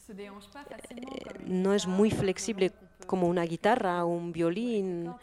[0.09, 0.27] eh,
[1.45, 2.71] no es muy flexible
[3.07, 5.07] como una guitarra o un violín.
[5.07, 5.13] Eh,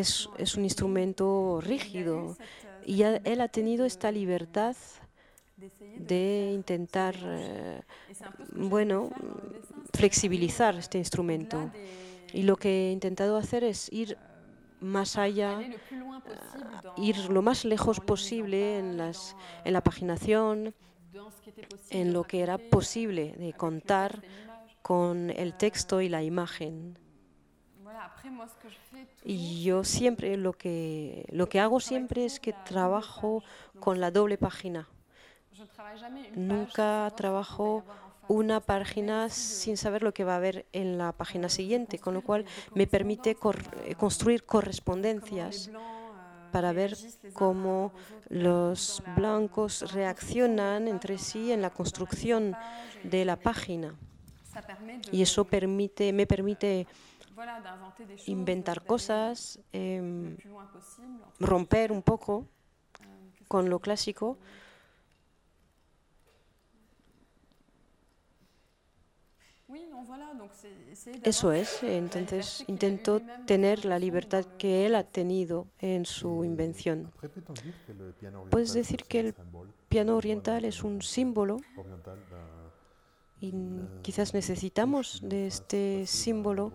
[0.00, 2.36] es, es un instrumento rígido.
[2.86, 4.74] Y él ha tenido esta libertad
[5.96, 7.82] de intentar, eh,
[8.52, 9.10] bueno,
[9.92, 11.70] flexibilizar este instrumento.
[12.32, 14.16] Y lo que he intentado hacer es ir
[14.80, 15.58] más allá,
[16.96, 20.74] ir lo más lejos posible en, las, en la paginación,
[21.90, 24.22] en lo que era posible de contar
[24.82, 26.98] con el texto y la imagen.
[29.24, 33.42] Y yo siempre lo que, lo que hago siempre es que trabajo
[33.80, 34.88] con la doble página.
[36.34, 37.84] Nunca trabajo
[38.28, 42.22] una página sin saber lo que va a haber en la página siguiente, con lo
[42.22, 45.70] cual me permite eh, construir correspondencias
[46.52, 46.96] para ver
[47.32, 47.92] cómo
[48.28, 52.56] los blancos reaccionan entre sí en la construcción
[53.02, 53.94] de la página.
[55.12, 56.86] Y eso permite, me permite
[58.26, 60.36] inventar cosas, em,
[61.38, 62.46] romper un poco
[63.46, 64.38] con lo clásico
[71.22, 77.12] Eso es, entonces intento tener la libertad que él ha tenido en su invención.
[78.50, 79.34] Puedes decir que el
[79.88, 81.58] piano oriental es un símbolo
[83.40, 83.52] y
[84.02, 86.72] quizás necesitamos de este símbolo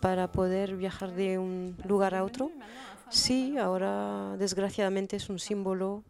[0.00, 2.50] para poder viajar de un lugar a otro.
[3.08, 6.04] Sí, ahora desgraciadamente es un símbolo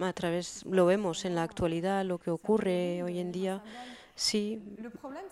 [0.00, 3.62] a través, lo vemos en la actualidad, lo que ocurre hoy en día.
[4.14, 4.60] Sí,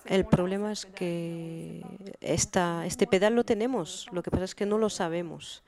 [0.06, 1.84] el problema es que
[2.20, 5.62] esta, este pedal lo tenemos, lo que pasa es que no lo sabemos.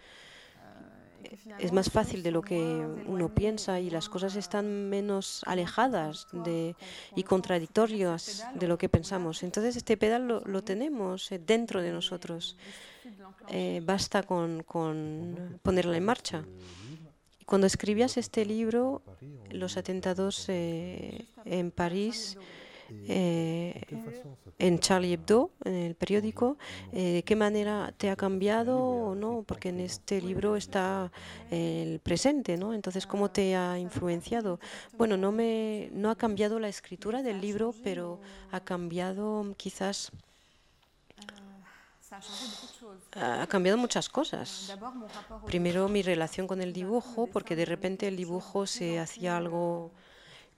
[1.59, 6.75] Es más fácil de lo que uno piensa y las cosas están menos alejadas de,
[7.15, 9.43] y contradictorias de lo que pensamos.
[9.43, 12.57] Entonces este pedal lo, tenemos eh, dentro de nosotros.
[13.49, 16.45] Eh, basta con, con ponerla en marcha.
[17.51, 19.03] Cuando escribías este libro,
[19.51, 22.39] Los atentados eh, en París,
[23.09, 23.83] eh,
[24.61, 26.59] en Charlie Hebdo, en el periódico,
[26.93, 29.43] eh, ¿de qué manera te ha cambiado o no?
[29.43, 31.11] Porque en este libro está
[31.51, 32.73] el presente, ¿no?
[32.73, 34.61] Entonces, ¿cómo te ha influenciado?
[34.97, 38.21] Bueno, no, me, no ha cambiado la escritura del libro, pero
[38.53, 40.13] ha cambiado quizás
[43.15, 44.77] ha cambiado muchas cosas.
[45.47, 49.91] Primero mi relación con el dibujo, porque de repente el dibujo se hacía algo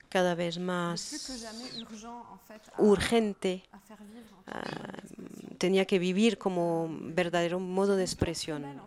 [0.09, 1.41] cada vez más
[2.77, 3.63] urgente.
[4.47, 4.61] Ah,
[5.57, 8.81] tenía que vivir como verdadero modo de expresión.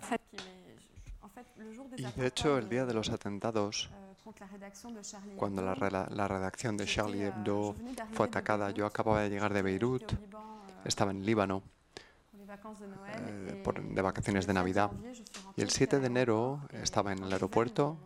[1.97, 3.89] Y de hecho, el día de los atentados,
[5.37, 7.75] cuando la, la redacción de Charlie Hebdo
[8.13, 10.13] fue atacada, yo acababa de llegar de Beirut,
[10.85, 11.63] estaba en Líbano
[13.09, 14.91] eh, de vacaciones de Navidad.
[15.57, 17.97] Y el 7 de enero estaba en el aeropuerto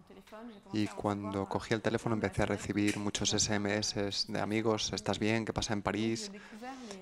[0.73, 5.45] y cuando cogí el teléfono empecé a recibir muchos SMS de amigos, ¿estás bien?
[5.45, 6.31] ¿Qué pasa en París?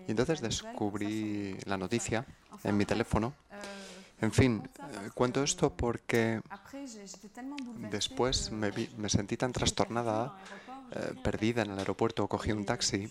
[0.07, 2.25] Y entonces descubrí la noticia
[2.65, 3.35] en mi teléfono.
[4.21, 6.41] En fin, eh, cuento esto porque
[7.91, 10.37] después me, me sentí tan trastornada
[10.91, 13.11] eh, perdida en el aeropuerto, cogí un taxi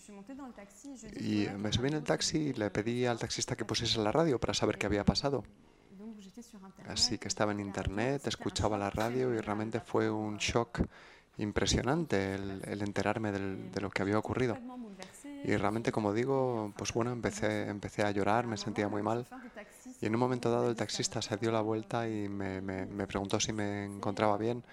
[1.19, 4.39] y me subí en el taxi y le pedí al taxista que pusiese la radio
[4.39, 5.43] para saber qué había pasado.
[6.87, 10.81] Así que estaba en internet, escuchaba la radio y realmente fue un shock
[11.37, 14.57] impresionante el, enterarme de lo que había ocurrido.
[15.43, 19.27] Y realmente, como digo, pues bueno, empecé, empecé a llorar, me sentía muy mal.
[20.01, 23.39] Y en un momento dado el taxista se dio la vuelta y me, me preguntó
[23.39, 24.63] si me encontraba bien.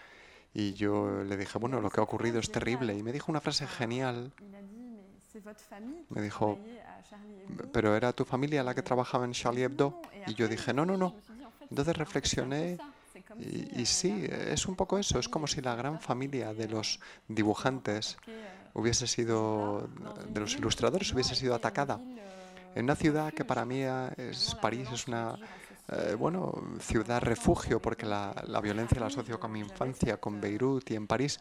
[0.54, 2.96] Y yo le dije, bueno, lo que ha ocurrido es terrible.
[2.96, 4.32] Y me dijo una frase genial.
[6.10, 6.58] Me dijo,
[7.72, 10.00] pero era tu familia la que trabajaba en Charlie Hebdo.
[10.28, 11.14] Y yo dije, no, no, no.
[11.68, 12.78] Entonces reflexioné
[13.38, 15.18] y, y, sí, es un poco eso.
[15.18, 18.16] Es como si la gran familia de los dibujantes
[18.74, 19.88] hubiese sido,
[20.28, 22.00] de los ilustradores, hubiese sido atacada.
[22.74, 23.82] En una ciudad que para mí
[24.16, 25.36] es París, es una
[25.88, 30.90] eh, bueno, ciudad refugio, porque la, la, violencia la asocio con mi infancia, con Beirut
[30.90, 31.40] y en París,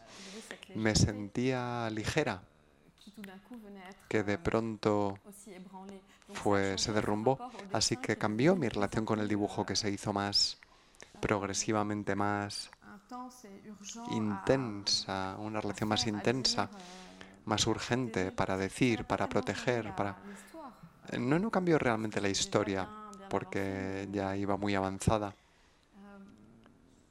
[0.74, 2.42] me sentía ligera
[4.08, 5.18] que de pronto
[6.32, 7.38] fue, se derrumbó.
[7.72, 10.58] Así que cambió mi relación con el dibujo que se hizo más
[11.20, 12.70] progresivamente más
[14.10, 16.68] intensa, una relación más intensa,
[17.44, 20.16] más urgente para decir, para proteger, para...
[21.18, 22.88] No, no cambió realmente la historia
[23.28, 25.34] porque ya iba muy avanzada,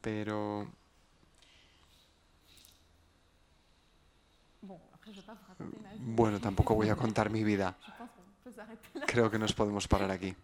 [0.02, 0.68] pero...
[6.00, 7.76] Bueno, tampoco voy a contar mi vida.
[9.06, 10.36] Creo que nos podemos parar aquí.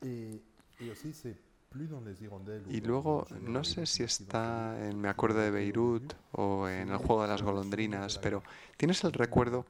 [2.70, 7.22] Y luego, no sé si está en Me acuerdo de Beirut o en El juego
[7.22, 8.42] de las golondrinas, pero
[8.76, 9.66] ¿tienes el recuerdo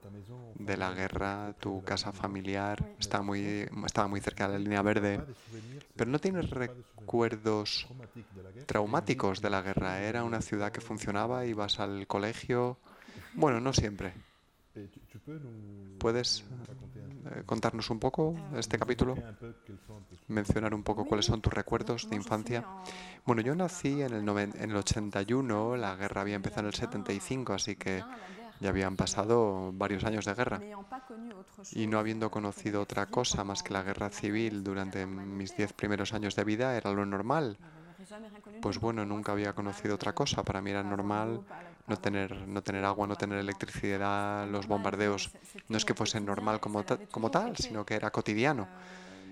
[0.56, 1.54] de la guerra?
[1.60, 5.22] Tu casa familiar está muy, estaba muy cerca de la línea verde,
[5.96, 7.88] pero no tienes recuerdos
[8.66, 10.02] traumáticos de la guerra.
[10.02, 12.78] Era una ciudad que funcionaba, ibas al colegio.
[13.34, 14.14] Bueno, no siempre.
[16.00, 16.46] ¿Puedes
[17.32, 19.15] eh, contarnos un poco este capítulo?
[20.28, 22.65] Mencionar un poco cuáles son tus recuerdos de infancia.
[23.26, 27.54] Bueno, yo nací en el, en el 81, la guerra había empezado en el 75,
[27.54, 28.04] así que
[28.60, 30.62] ya habían pasado varios años de guerra.
[31.72, 36.13] Y no habiendo conocido otra cosa más que la guerra civil durante mis diez primeros
[36.13, 37.58] años de vida, era lo normal.
[38.62, 40.44] Pues bueno, nunca había conocido otra cosa.
[40.44, 41.42] Para mí era normal
[41.89, 45.32] no tener, no tener agua, no tener electricidad, los bombardeos.
[45.67, 48.67] No es que fuesen normal como, como tal, sino que era cotidiano.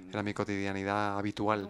[0.10, 1.70] Era mi cotidianidad habitual.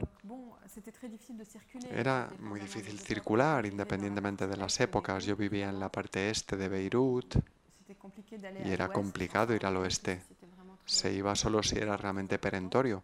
[1.92, 5.26] Era muy difícil circular independientemente de las épocas.
[5.26, 7.36] Yo vivía en la parte este de Beirut
[8.64, 10.22] y era complicado ir al oeste.
[10.86, 13.04] Se iba solo si era realmente perentorio.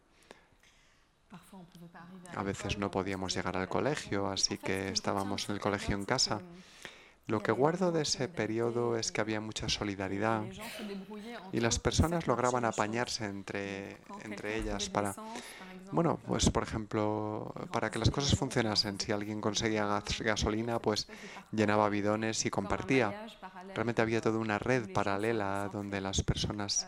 [2.35, 6.41] A veces no podíamos llegar al colegio, así que estábamos en el colegio en casa.
[7.27, 10.43] Lo que guardo de ese periodo es que había mucha solidaridad
[11.53, 15.15] y las personas lograban apañarse entre, entre ellas para,
[15.91, 21.07] bueno, pues por ejemplo, para que las cosas funcionasen, si alguien conseguía gasolina, pues
[21.53, 23.25] llenaba bidones y compartía.
[23.73, 26.88] Realmente había toda una red paralela donde las personas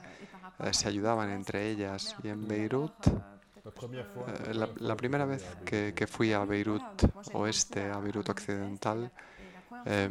[0.60, 2.16] eh, se ayudaban entre ellas.
[2.24, 6.84] Y en Beirut, eh, la, primera vez que, que fui a Beirut
[7.34, 9.12] Oeste, a Beirut Occidental,
[9.86, 10.10] eh,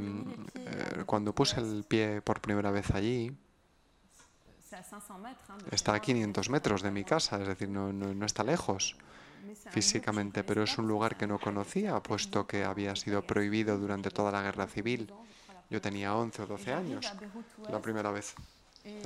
[1.06, 3.32] cuando puse el pie por primera vez allí,
[5.70, 8.96] está a 500 metros de mi casa, es decir, no, no, está lejos
[9.70, 14.32] físicamente, pero es un lugar que no conocía, puesto que había sido prohibido durante toda
[14.32, 15.12] la guerra civil.
[15.70, 17.12] Yo tenía 11 o 12 años
[17.70, 18.34] la primera vez.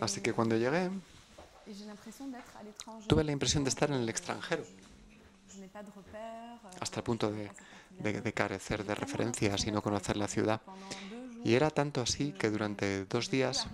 [0.01, 0.91] Así que cuando llegué,
[3.07, 4.65] tuve la impresión de estar en el extranjero,
[6.81, 7.51] hasta el punto de
[8.01, 10.61] de, carecer de referencias y no conocer la ciudad.
[11.45, 13.69] Y era tanto así que durante dos días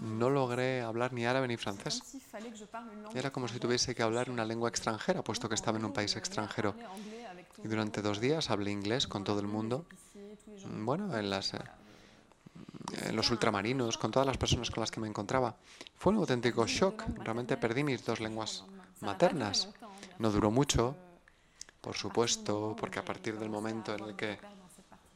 [0.00, 2.16] no logré hablar ni árabe ni francés.
[3.14, 6.16] Era como si tuviese que hablar una lengua extranjera, puesto que estaba en un país
[6.16, 6.74] extranjero.
[7.62, 9.86] Y durante dos días hablé inglés con todo el mundo.
[10.64, 15.56] Bueno, en, las, en los ultramarinos, con todas las personas con las que me encontraba.
[15.96, 17.04] Fue un auténtico shock.
[17.22, 18.64] Realmente perdí mis dos lenguas
[19.00, 19.68] maternas.
[20.18, 20.96] No duró mucho,
[21.82, 24.38] por supuesto, porque a partir del momento en el que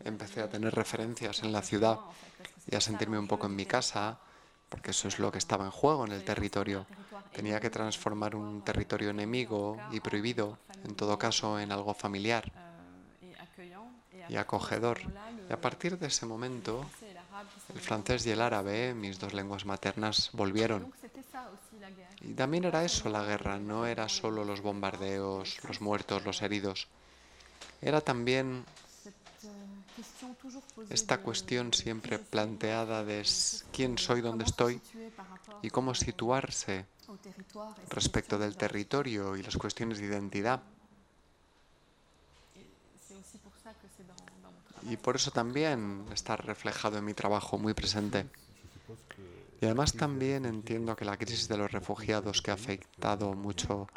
[0.04, 1.98] empecé a tener referencias en la ciudad
[2.70, 4.18] y a sentirme un poco en mi casa,
[4.68, 6.84] porque eso es lo que estaba en juego en el territorio,
[7.32, 12.50] tenía que transformar un territorio enemigo y prohibido, en todo caso, en algo familiar
[14.28, 14.98] y acogedor.
[15.48, 16.84] Y a partir de ese momento,
[17.74, 20.92] el francés y el árabe, mis dos lenguas maternas, volvieron.
[22.22, 26.88] Y también era eso la guerra, no era solo los bombardeos, los muertos, los heridos.
[27.80, 28.64] Era también
[30.90, 33.24] esta cuestión siempre planteada de
[33.72, 34.80] quién soy, dónde estoy
[35.62, 36.86] y cómo situarse
[37.90, 40.62] respecto del territorio y las cuestiones de identidad.
[44.88, 48.26] Y por eso también está reflejado en mi trabajo muy presente.
[49.60, 53.88] Y además también entiendo que la crisis de los refugiados que ha afectado mucho,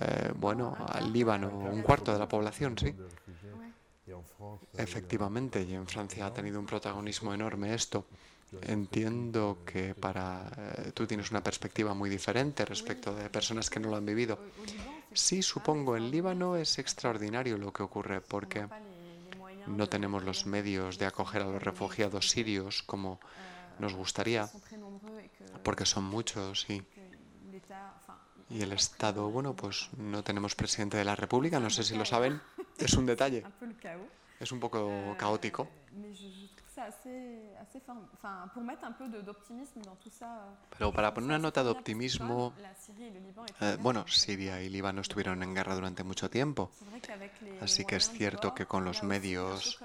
[0.00, 2.94] eh, bueno, al Líbano, un cuarto de la población, sí.
[4.76, 8.06] Efectivamente, y en Francia ha tenido un protagonismo enorme esto.
[8.62, 13.90] Entiendo que para eh, tú tienes una perspectiva muy diferente respecto de personas que no
[13.90, 14.38] lo han vivido.
[15.12, 18.66] Sí, supongo, en Líbano es extraordinario lo que ocurre porque
[19.66, 23.20] no tenemos los medios de acoger a los refugiados sirios como
[23.78, 24.48] nos gustaría,
[25.62, 26.82] porque son muchos y,
[28.48, 32.04] y el Estado, bueno, pues no tenemos presidente de la República, no sé si lo
[32.04, 32.40] saben,
[32.78, 33.44] es un detalle,
[34.40, 35.68] es un poco caótico,
[40.70, 42.52] Pero para poner una nota de optimismo,
[43.60, 46.70] eh, bueno, Siria y Líbano estuvieron en guerra durante mucho tiempo,
[47.60, 49.78] así que es cierto que con los medios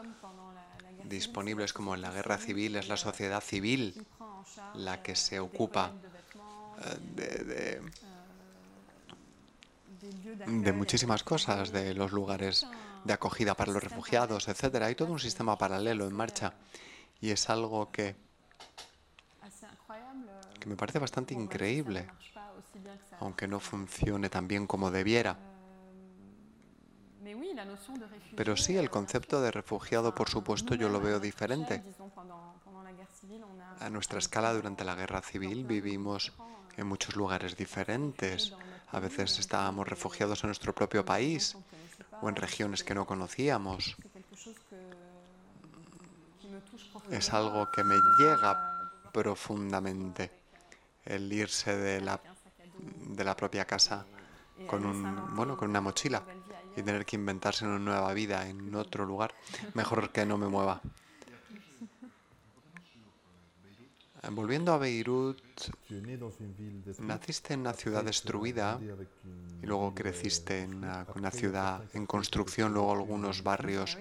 [1.06, 4.06] disponibles como en la guerra civil es la sociedad civil
[4.76, 5.92] la que se ocupa
[6.80, 7.82] eh, de,
[10.02, 12.66] de muchísimas cosas, de los lugares
[13.04, 14.88] de acogida para los refugiados, etcétera.
[14.88, 16.54] Hay todo un sistema paralelo en marcha
[17.20, 18.16] y es algo que,
[20.60, 22.08] que me parece bastante increíble,
[23.20, 25.38] aunque no funcione tan bien como debiera.
[28.36, 31.84] Pero sí, el concepto de refugiado, por supuesto, yo lo veo diferente.
[33.80, 36.34] A nuestra escala durante la guerra civil vivimos
[36.78, 38.54] en muchos lugares diferentes.
[38.92, 41.56] A veces estábamos refugiados en nuestro propio país
[42.22, 43.96] o en regiones que no conocíamos.
[47.10, 50.32] Es algo que me llega profundamente,
[51.06, 52.22] el irse de la,
[52.80, 54.06] de la propia casa
[54.68, 56.24] con, un, bueno, con una mochila
[56.76, 59.34] y tener que inventarse una nueva vida en otro lugar.
[59.74, 60.82] Mejor que no me mueva.
[64.30, 65.51] Volviendo a Beirut,
[67.00, 68.80] naciste en una ciudad destruida
[69.62, 73.98] y luego creciste en una, ciudad en construcción, luego algunos barrios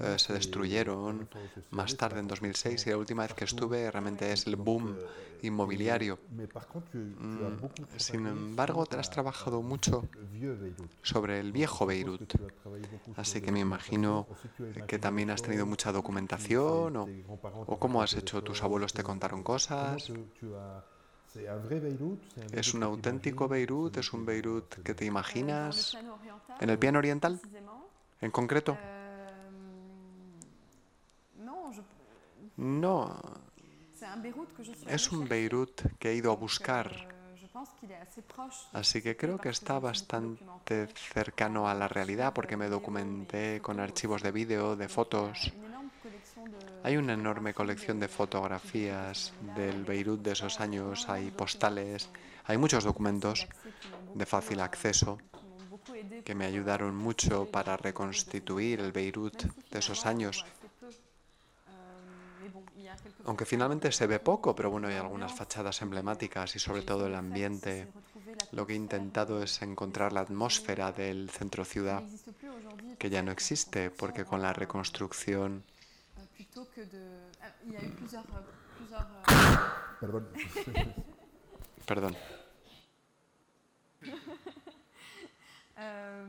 [0.00, 1.28] eh, se destruyeron
[1.70, 4.96] más tarde en 2006 y la última vez que estuve realmente es el boom
[5.42, 6.18] inmobiliario.
[6.92, 10.08] Mm, sin embargo, te has trabajado mucho
[11.02, 12.34] sobre el viejo Beirut,
[13.16, 14.26] así que me imagino
[14.86, 17.08] que también has tenido mucha documentación o,
[17.66, 20.10] o cómo has hecho, tus abuelos te contaron cosas.
[22.52, 23.96] ¿Es un auténtico Beirut?
[23.96, 25.96] ¿Es un Beirut que te imaginas?
[26.60, 27.40] ¿En el piano oriental?
[28.20, 28.76] ¿En concreto?
[32.56, 33.20] No.
[34.86, 37.14] Es un Beirut que he ido a buscar.
[38.72, 44.22] Así que creo que está bastante cercano a la realidad porque me documenté con archivos
[44.22, 45.52] de vídeo, de fotos.
[46.82, 52.10] Hay una enorme colección de fotografías del Beirut de esos años, hay postales,
[52.44, 53.46] hay muchos documentos
[54.14, 55.18] de fácil acceso
[56.24, 60.44] que me ayudaron mucho para reconstituir el Beirut de esos años.
[63.24, 67.14] Aunque finalmente se ve poco, pero bueno, hay algunas fachadas emblemáticas y sobre todo el
[67.14, 67.88] ambiente.
[68.52, 72.02] Lo que he intentado es encontrar la atmósfera del centro ciudad,
[72.98, 75.64] que ya no existe, porque con la reconstrucción
[76.54, 77.02] plutôt que de.
[77.42, 78.24] Ah, il y a eu plusieurs.
[78.76, 79.06] Plusieurs
[80.00, 80.24] Perdón.
[81.86, 82.14] Perdón.
[85.78, 86.26] euh,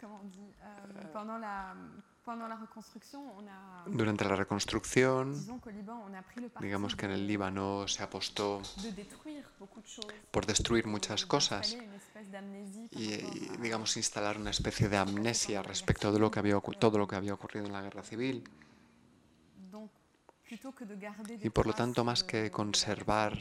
[0.00, 1.74] comment on dit euh, Pendant la.
[3.86, 5.34] Durante la reconstrucción,
[6.60, 8.62] digamos que en el Líbano se apostó
[10.30, 11.76] por destruir muchas cosas
[12.92, 13.16] y,
[13.60, 17.34] digamos, instalar una especie de amnesia respecto de lo que había, todo lo que había
[17.34, 18.44] ocurrido en la guerra civil.
[21.40, 23.38] Y por lo tanto, más que conservar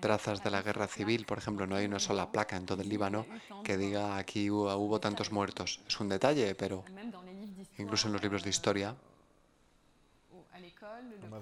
[0.00, 2.88] trazas de la guerra civil, por ejemplo, no hay una sola placa en todo el
[2.88, 3.26] Líbano
[3.64, 5.80] que diga aquí hubo, tantos muertos.
[5.86, 6.84] Es un detalle, pero
[7.78, 8.94] incluso en los libros de historia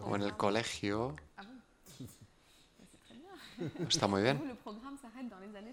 [0.05, 1.17] o en el colegio.
[3.89, 4.59] Está muy bien.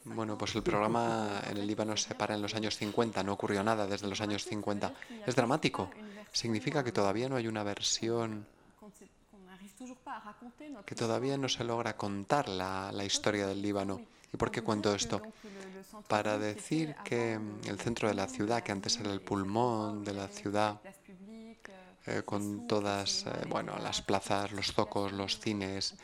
[0.05, 3.63] Bueno, pues el programa en el Líbano se para en los años 50, no ocurrió
[3.63, 4.93] nada desde los años 50.
[5.25, 5.89] Es dramático.
[6.31, 8.45] Significa que todavía no hay una versión
[10.85, 14.01] que todavía no se logra contar la, historia del Líbano.
[14.33, 15.21] ¿Y por qué cuento esto?
[16.07, 20.27] Para decir que el centro de la ciudad, que antes era el pulmón de la
[20.27, 20.81] ciudad,
[22.07, 25.95] eh, con todas eh, bueno, las plazas, los zocos, los cines,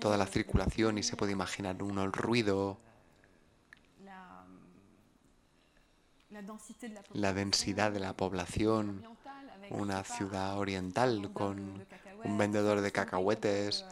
[0.00, 2.78] toda la circulación y se puede imaginar uno el ruido,
[7.14, 9.02] la densidad de la población,
[9.70, 11.86] una ciudad oriental con
[12.26, 13.84] un vendedor de cacahuetes,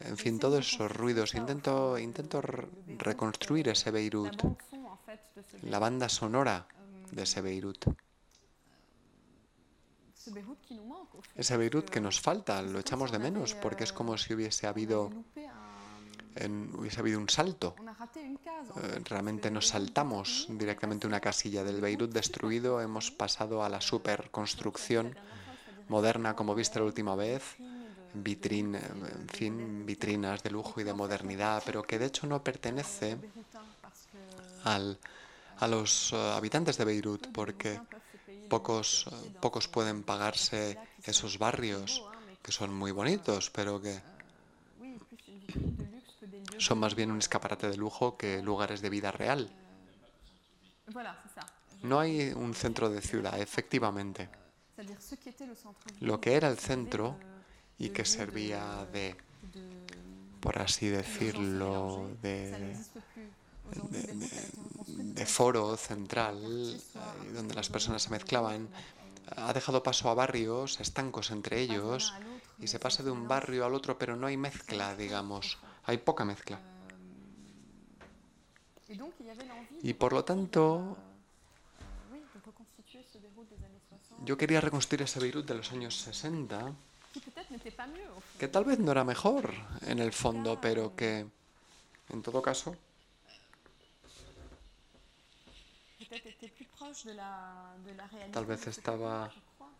[0.00, 1.34] en fin, todos esos ruidos.
[1.34, 2.40] Intento, intento
[2.98, 4.36] reconstruir ese Beirut,
[5.62, 6.66] la banda sonora
[7.10, 7.84] de ese Beirut.
[11.34, 15.10] Ese Beirut que nos falta, lo echamos de menos, porque es como si hubiese habido,
[16.78, 17.74] hubiese habido un salto.
[18.76, 25.16] Eh, realmente nos saltamos directamente una casilla del Beirut destruido, hemos pasado a la superconstrucción
[25.90, 27.56] moderna como viste la última vez,
[28.14, 33.18] vitrin, en fin, vitrinas de lujo y de modernidad, pero que de hecho no pertenece
[34.64, 34.98] al,
[35.58, 37.80] a los eh, habitantes de Beirut, porque
[38.48, 39.06] pocos,
[39.40, 42.02] pocos pueden pagarse esos barrios
[42.42, 44.00] que son muy bonitos, pero que
[46.58, 49.50] son más bien un escaparate de lujo que lugares de vida real.
[51.82, 54.28] No hay un centro de ciudad, efectivamente.
[56.00, 57.16] Lo que era el centro
[57.78, 59.16] y que servía de,
[60.40, 62.76] por así decirlo, de,
[65.26, 66.80] foro central,
[67.34, 68.68] donde las personas se mezclaban,
[69.36, 72.12] ha dejado paso a barrios, estancos entre ellos,
[72.58, 75.58] y se pasa de un barrio al otro, pero no hay mezcla, digamos.
[75.84, 76.60] Hay poca mezcla.
[79.82, 80.96] Y por lo tanto,
[84.20, 86.72] yo quería reconstruir ese Beirut de los años 60,
[88.38, 89.52] que tal vez no era mejor
[89.86, 91.26] en el fondo, pero que,
[92.10, 92.76] en todo caso,
[98.32, 99.32] tal vez estaba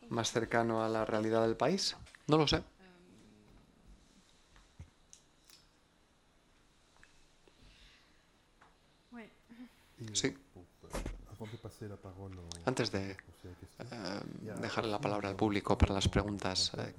[0.08, 1.96] más cercano a la realidad del país.
[2.26, 2.62] No lo sé.
[10.14, 10.34] Sí.
[12.64, 13.16] Antes de
[13.80, 14.20] eh,
[14.60, 16.94] dejar la palabra al público para las preguntas, eh,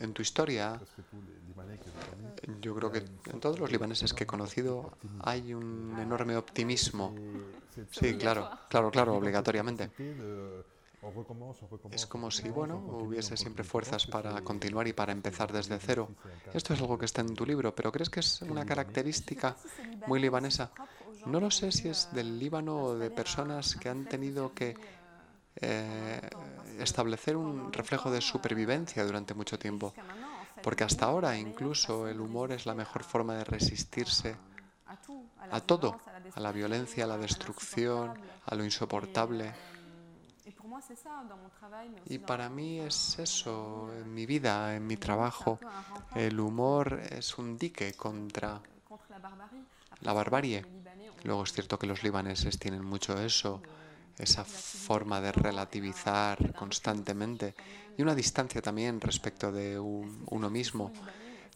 [0.00, 0.80] en, tu historia,
[2.60, 7.14] yo creo que en todos los libaneses que he conocido hay un enorme optimismo.
[7.90, 9.90] Sí, claro, claro, claro, obligatoriamente.
[11.90, 16.08] Es como si, bueno, hubiese siempre fuerzas para continuar y para empezar desde cero.
[16.52, 19.56] Esto es algo que está en tu libro, pero ¿crees que es una característica
[20.06, 20.72] muy libanesa?
[21.26, 24.76] No lo sé si es del Líbano o de personas que han tenido que
[25.60, 26.20] eh,
[26.78, 29.92] establecer un reflejo de supervivencia durante mucho tiempo.
[30.62, 34.36] Porque hasta ahora incluso el humor es la mejor forma de resistirse
[35.50, 35.98] a todo,
[36.34, 39.52] a la violencia, a la destrucción, a lo insoportable.
[42.06, 45.58] Y para mí es eso, en mi vida, en mi trabajo.
[46.14, 48.60] El humor es un dique contra
[50.00, 50.64] la barbarie.
[51.24, 53.60] Luego es cierto que los libaneses tienen mucho eso,
[54.18, 57.54] esa forma de relativizar constantemente
[57.96, 60.92] y una distancia también respecto de uno mismo.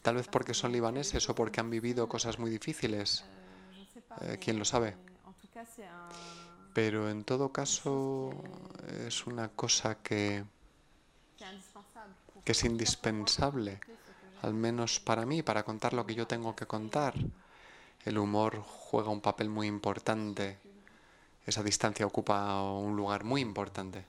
[0.02, 3.24] Tal vez porque son libaneses o porque han vivido cosas muy difíciles.
[4.22, 4.96] Eh, ¿Quién lo sabe?
[6.74, 8.30] Pero en todo caso
[9.06, 10.44] es una cosa que,
[12.44, 13.78] que es indispensable,
[14.42, 17.14] al menos para mí, para contar lo que yo tengo que contar.
[18.04, 20.58] El humor juega un papel muy importante.
[21.46, 24.04] Esa distancia ocupa un lugar muy importante.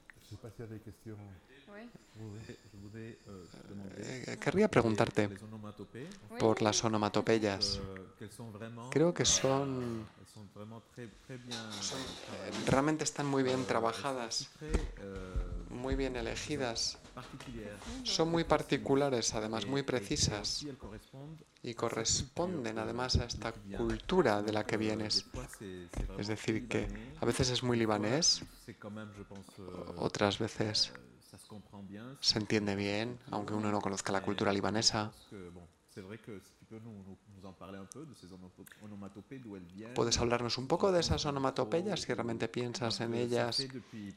[3.97, 5.29] Eh, querría preguntarte
[6.39, 7.79] por las onomatopeyas.
[8.91, 10.05] Creo que son,
[12.67, 14.49] realmente están muy bien trabajadas,
[15.69, 16.97] muy bien elegidas.
[18.03, 20.65] Son muy particulares, además muy precisas.
[21.65, 25.25] y corresponden además a esta cultura de la que vienes.
[26.17, 26.87] Es decir, que
[27.19, 28.43] a veces es muy libanés,
[29.97, 30.91] otras veces
[32.19, 35.11] se entiende bien, aunque uno no conozca la cultura libanesa.
[39.95, 43.65] ¿Puedes hablarnos un poco de esas onomatopeyas si realmente piensas en ellas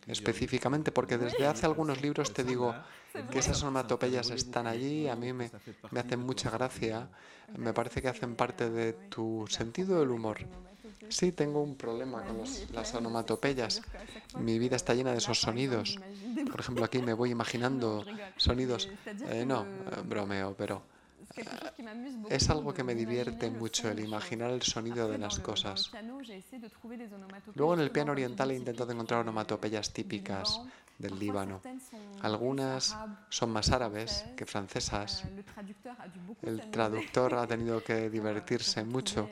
[0.06, 0.92] específicamente?
[0.92, 2.74] Porque desde hace algunos libros te digo
[3.30, 5.50] que esas onomatopeyas están allí, a mí me,
[5.90, 7.08] me hacen mucha gracia,
[7.56, 10.38] me parece que hacen parte de tu sentido del humor.
[11.08, 12.38] Sí, tengo un problema con
[12.72, 13.82] las onomatopeyas.
[14.38, 15.98] Mi vida está llena de esos sonidos.
[16.50, 18.04] Por ejemplo, aquí me voy imaginando
[18.36, 18.88] sonidos.
[19.28, 19.66] Eh, no,
[20.04, 20.95] bromeo, pero eh,
[22.30, 25.90] es algo que me divierte mucho el imaginar el sonido de las cosas.
[27.54, 30.60] Luego en el piano oriental he intentado encontrar onomatopeyas típicas
[30.98, 31.60] del Líbano.
[32.22, 32.96] Algunas
[33.28, 35.24] son más árabes que francesas.
[36.42, 39.28] El traductor ha tenido que divertirse mucho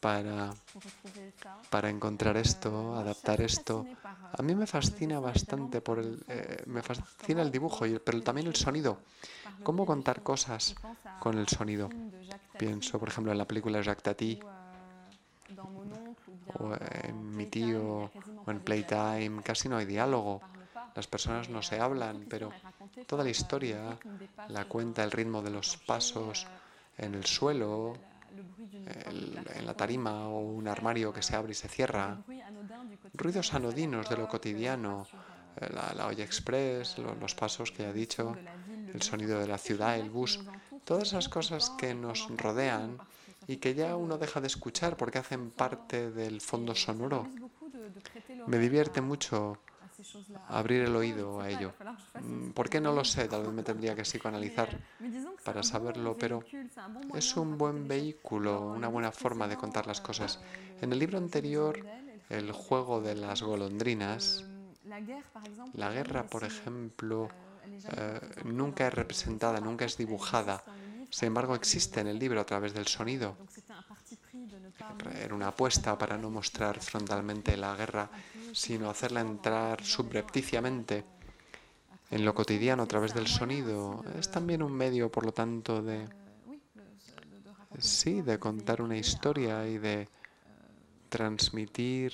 [0.00, 0.54] para,
[1.70, 3.86] para encontrar esto, adaptar esto.
[4.32, 8.56] A mí me fascina bastante por el, eh, me fascina el dibujo, pero también el
[8.56, 8.98] sonido.
[9.62, 10.74] ¿Cómo contar cosas
[11.20, 11.88] con el sonido?
[12.58, 14.40] Pienso, por ejemplo, en la película Jacques Tati,
[16.58, 18.10] o en Mi tío,
[18.44, 20.40] o en Playtime, casi no hay diálogo.
[20.94, 22.50] Las personas no se hablan, pero
[23.06, 23.98] toda la historia
[24.48, 26.46] la cuenta el ritmo de los pasos
[26.96, 27.94] en el suelo,
[28.86, 32.18] en la tarima o un armario que se abre y se cierra,
[33.14, 35.06] ruidos anodinos de lo cotidiano,
[35.60, 38.36] eh, la, olla express, los pasos que ya he dicho,
[38.96, 40.40] el sonido de la ciudad, el bus,
[40.84, 42.98] todas esas cosas que nos rodean
[43.46, 47.28] y que ya uno deja de escuchar porque hacen parte del fondo sonoro.
[48.46, 49.58] Me divierte mucho
[50.48, 51.74] abrir el oído a ello.
[52.20, 53.28] Mm, ¿Por qué no lo sé?
[53.28, 54.78] Tal vez me tendría que psicoanalizar
[55.44, 56.42] para saberlo, pero
[57.14, 60.40] es un buen vehículo, una buena forma de contar las cosas.
[60.80, 61.84] En el libro anterior,
[62.28, 64.44] El juego de las golondrinas,
[65.74, 67.28] la guerra, por ejemplo,
[67.96, 70.62] eh, nunca es representada, nunca es dibujada.
[71.10, 73.36] Sin embargo, existe en el libro a través del sonido.
[75.22, 78.10] Era una apuesta para no mostrar frontalmente la guerra,
[78.52, 81.04] sino hacerla entrar subrepticiamente
[82.10, 84.04] en lo cotidiano a través del sonido.
[84.18, 86.08] Es también un medio, por lo tanto, de
[87.78, 90.08] sí, de contar una historia y de
[91.08, 92.12] transmitir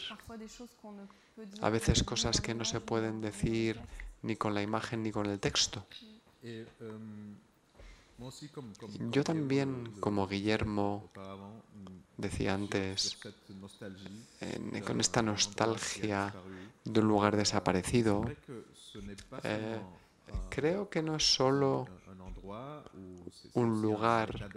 [1.60, 3.80] a veces cosas que no se pueden decir
[4.22, 5.86] ni con la imagen ni con el texto.
[9.10, 11.10] Yo también, como Guillermo
[12.16, 13.18] decía antes,
[14.86, 16.34] con esta nostalgia
[16.84, 18.24] de un lugar desaparecido,
[19.42, 19.80] eh,
[20.50, 21.88] creo que no es solo
[23.54, 24.48] un lugar,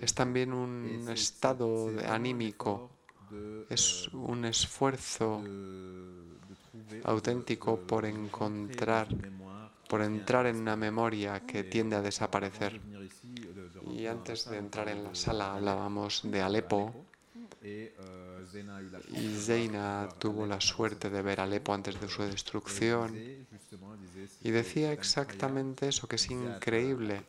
[0.00, 2.90] es también un estado anímico,
[3.68, 5.42] es un esfuerzo
[7.04, 9.08] auténtico por encontrar,
[9.88, 12.80] por entrar en una memoria que tiende a desaparecer.
[13.90, 17.06] Y antes de entrar en la sala hablábamos de Alepo.
[17.62, 23.14] Y Zeina tuvo la suerte de ver Alepo antes de su destrucción.
[24.42, 27.22] Y decía exactamente eso, que es increíble.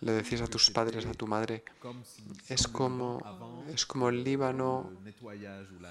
[0.00, 1.64] Le decías a tus padres, a tu madre,
[2.48, 3.20] es como,
[3.72, 4.90] es como el Líbano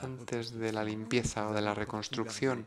[0.02, 2.66] antes de la limpieza o de la reconstrucción.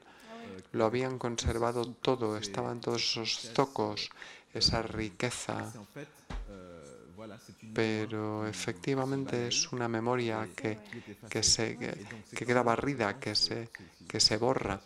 [0.73, 4.11] Lo habían conservado todo, estaban todos esos zocos,
[4.53, 5.73] esa riqueza.
[7.73, 10.79] Pero efectivamente es una memoria que,
[11.31, 13.71] que, se, que, queda barrida, que se,
[14.09, 14.81] que se borra.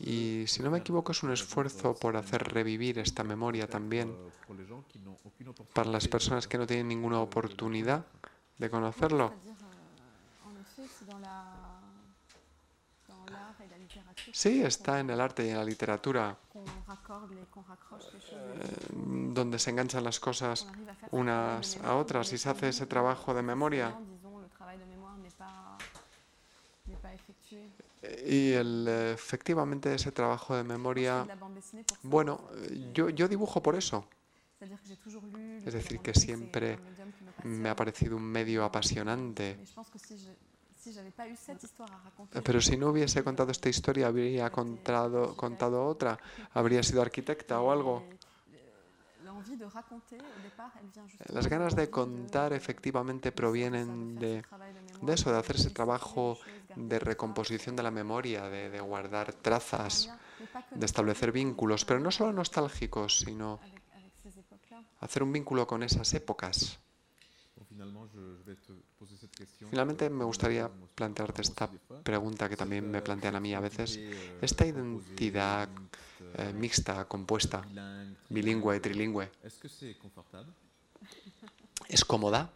[0.00, 4.14] y si no me equivoco es un esfuerzo por hacer revivir esta memoria también
[5.72, 8.04] para las personas que no tienen ninguna oportunidad
[8.60, 9.32] de conocerlo.
[14.32, 16.60] Sí, está en el arte y en la literatura, eh,
[18.92, 20.68] donde se enganchan las cosas
[21.10, 23.98] unas a otras y se hace ese trabajo de memoria.
[28.26, 31.26] Y efectivamente ese trabajo de memoria,
[32.02, 32.40] bueno,
[32.92, 34.06] yo, yo dibujo por eso.
[35.64, 36.78] Es decir, que siempre
[37.44, 39.58] me ha parecido un medio apasionante
[42.42, 46.18] pero si no hubiese contado esta historia, habría contado, contado otra,
[46.52, 48.04] habría sido arquitecta o algo.
[51.32, 54.42] Las ganas de contar efectivamente provienen de,
[55.02, 56.38] de eso, de hacer ese trabajo
[56.74, 60.10] de recomposición de la memoria, de, de guardar trazas,
[60.74, 63.60] de establecer vínculos, pero no solo nostálgicos, sino
[65.00, 66.80] hacer un vínculo con esas épocas.
[69.70, 71.70] Finalmente me gustaría plantearte esta
[72.02, 73.98] pregunta que también me plantean a mí a veces.
[74.40, 75.68] Esta identidad
[76.34, 77.64] eh, mixta, compuesta,
[78.28, 79.30] bilingüe, trilingüe,
[81.88, 82.50] ¿es cómoda?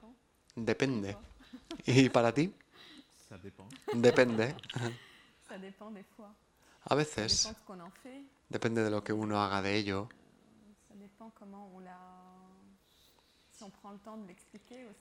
[0.57, 1.17] Depende.
[1.87, 2.53] ¿Y para ti?
[3.93, 4.55] Depende.
[6.87, 7.49] A veces
[8.49, 10.09] depende de lo que uno haga de ello.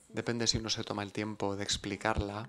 [0.08, 2.48] Depende si uno se toma el tiempo de explicarla.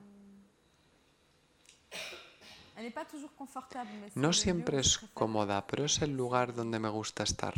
[4.15, 7.53] No siempre es cómoda, pero es el lugar donde me gusta estar,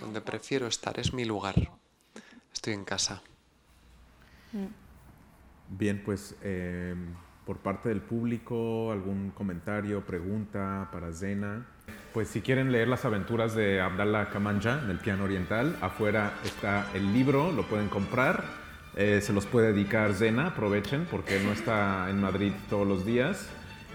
[0.00, 1.54] donde prefiero estar, es mi lugar.
[2.52, 3.22] Estoy en casa.
[4.52, 4.66] Mm.
[5.68, 7.14] Bien, pues em,
[7.44, 11.66] por parte del público, algún comentario, pregunta para Zena.
[12.12, 16.86] Pues si quieren leer las aventuras de Abdallah Kamanja en el piano oriental, afuera está
[16.94, 18.44] el libro, lo pueden comprar.
[18.96, 23.50] Eh, se los puede dedicar Zena, aprovechen porque no está en Madrid todos los días.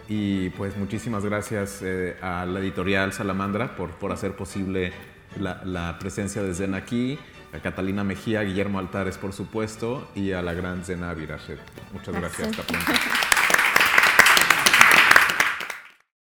[0.08, 4.94] Y pues muchísimas gracias eh, a la editorial Salamandra por, por hacer posible
[5.39, 7.18] la, la presencia de Zena aquí,
[7.54, 11.60] a Catalina Mejía, Guillermo Altares por supuesto y a la gran Zena Virachet.
[11.94, 12.92] Muchas gracias, pronto.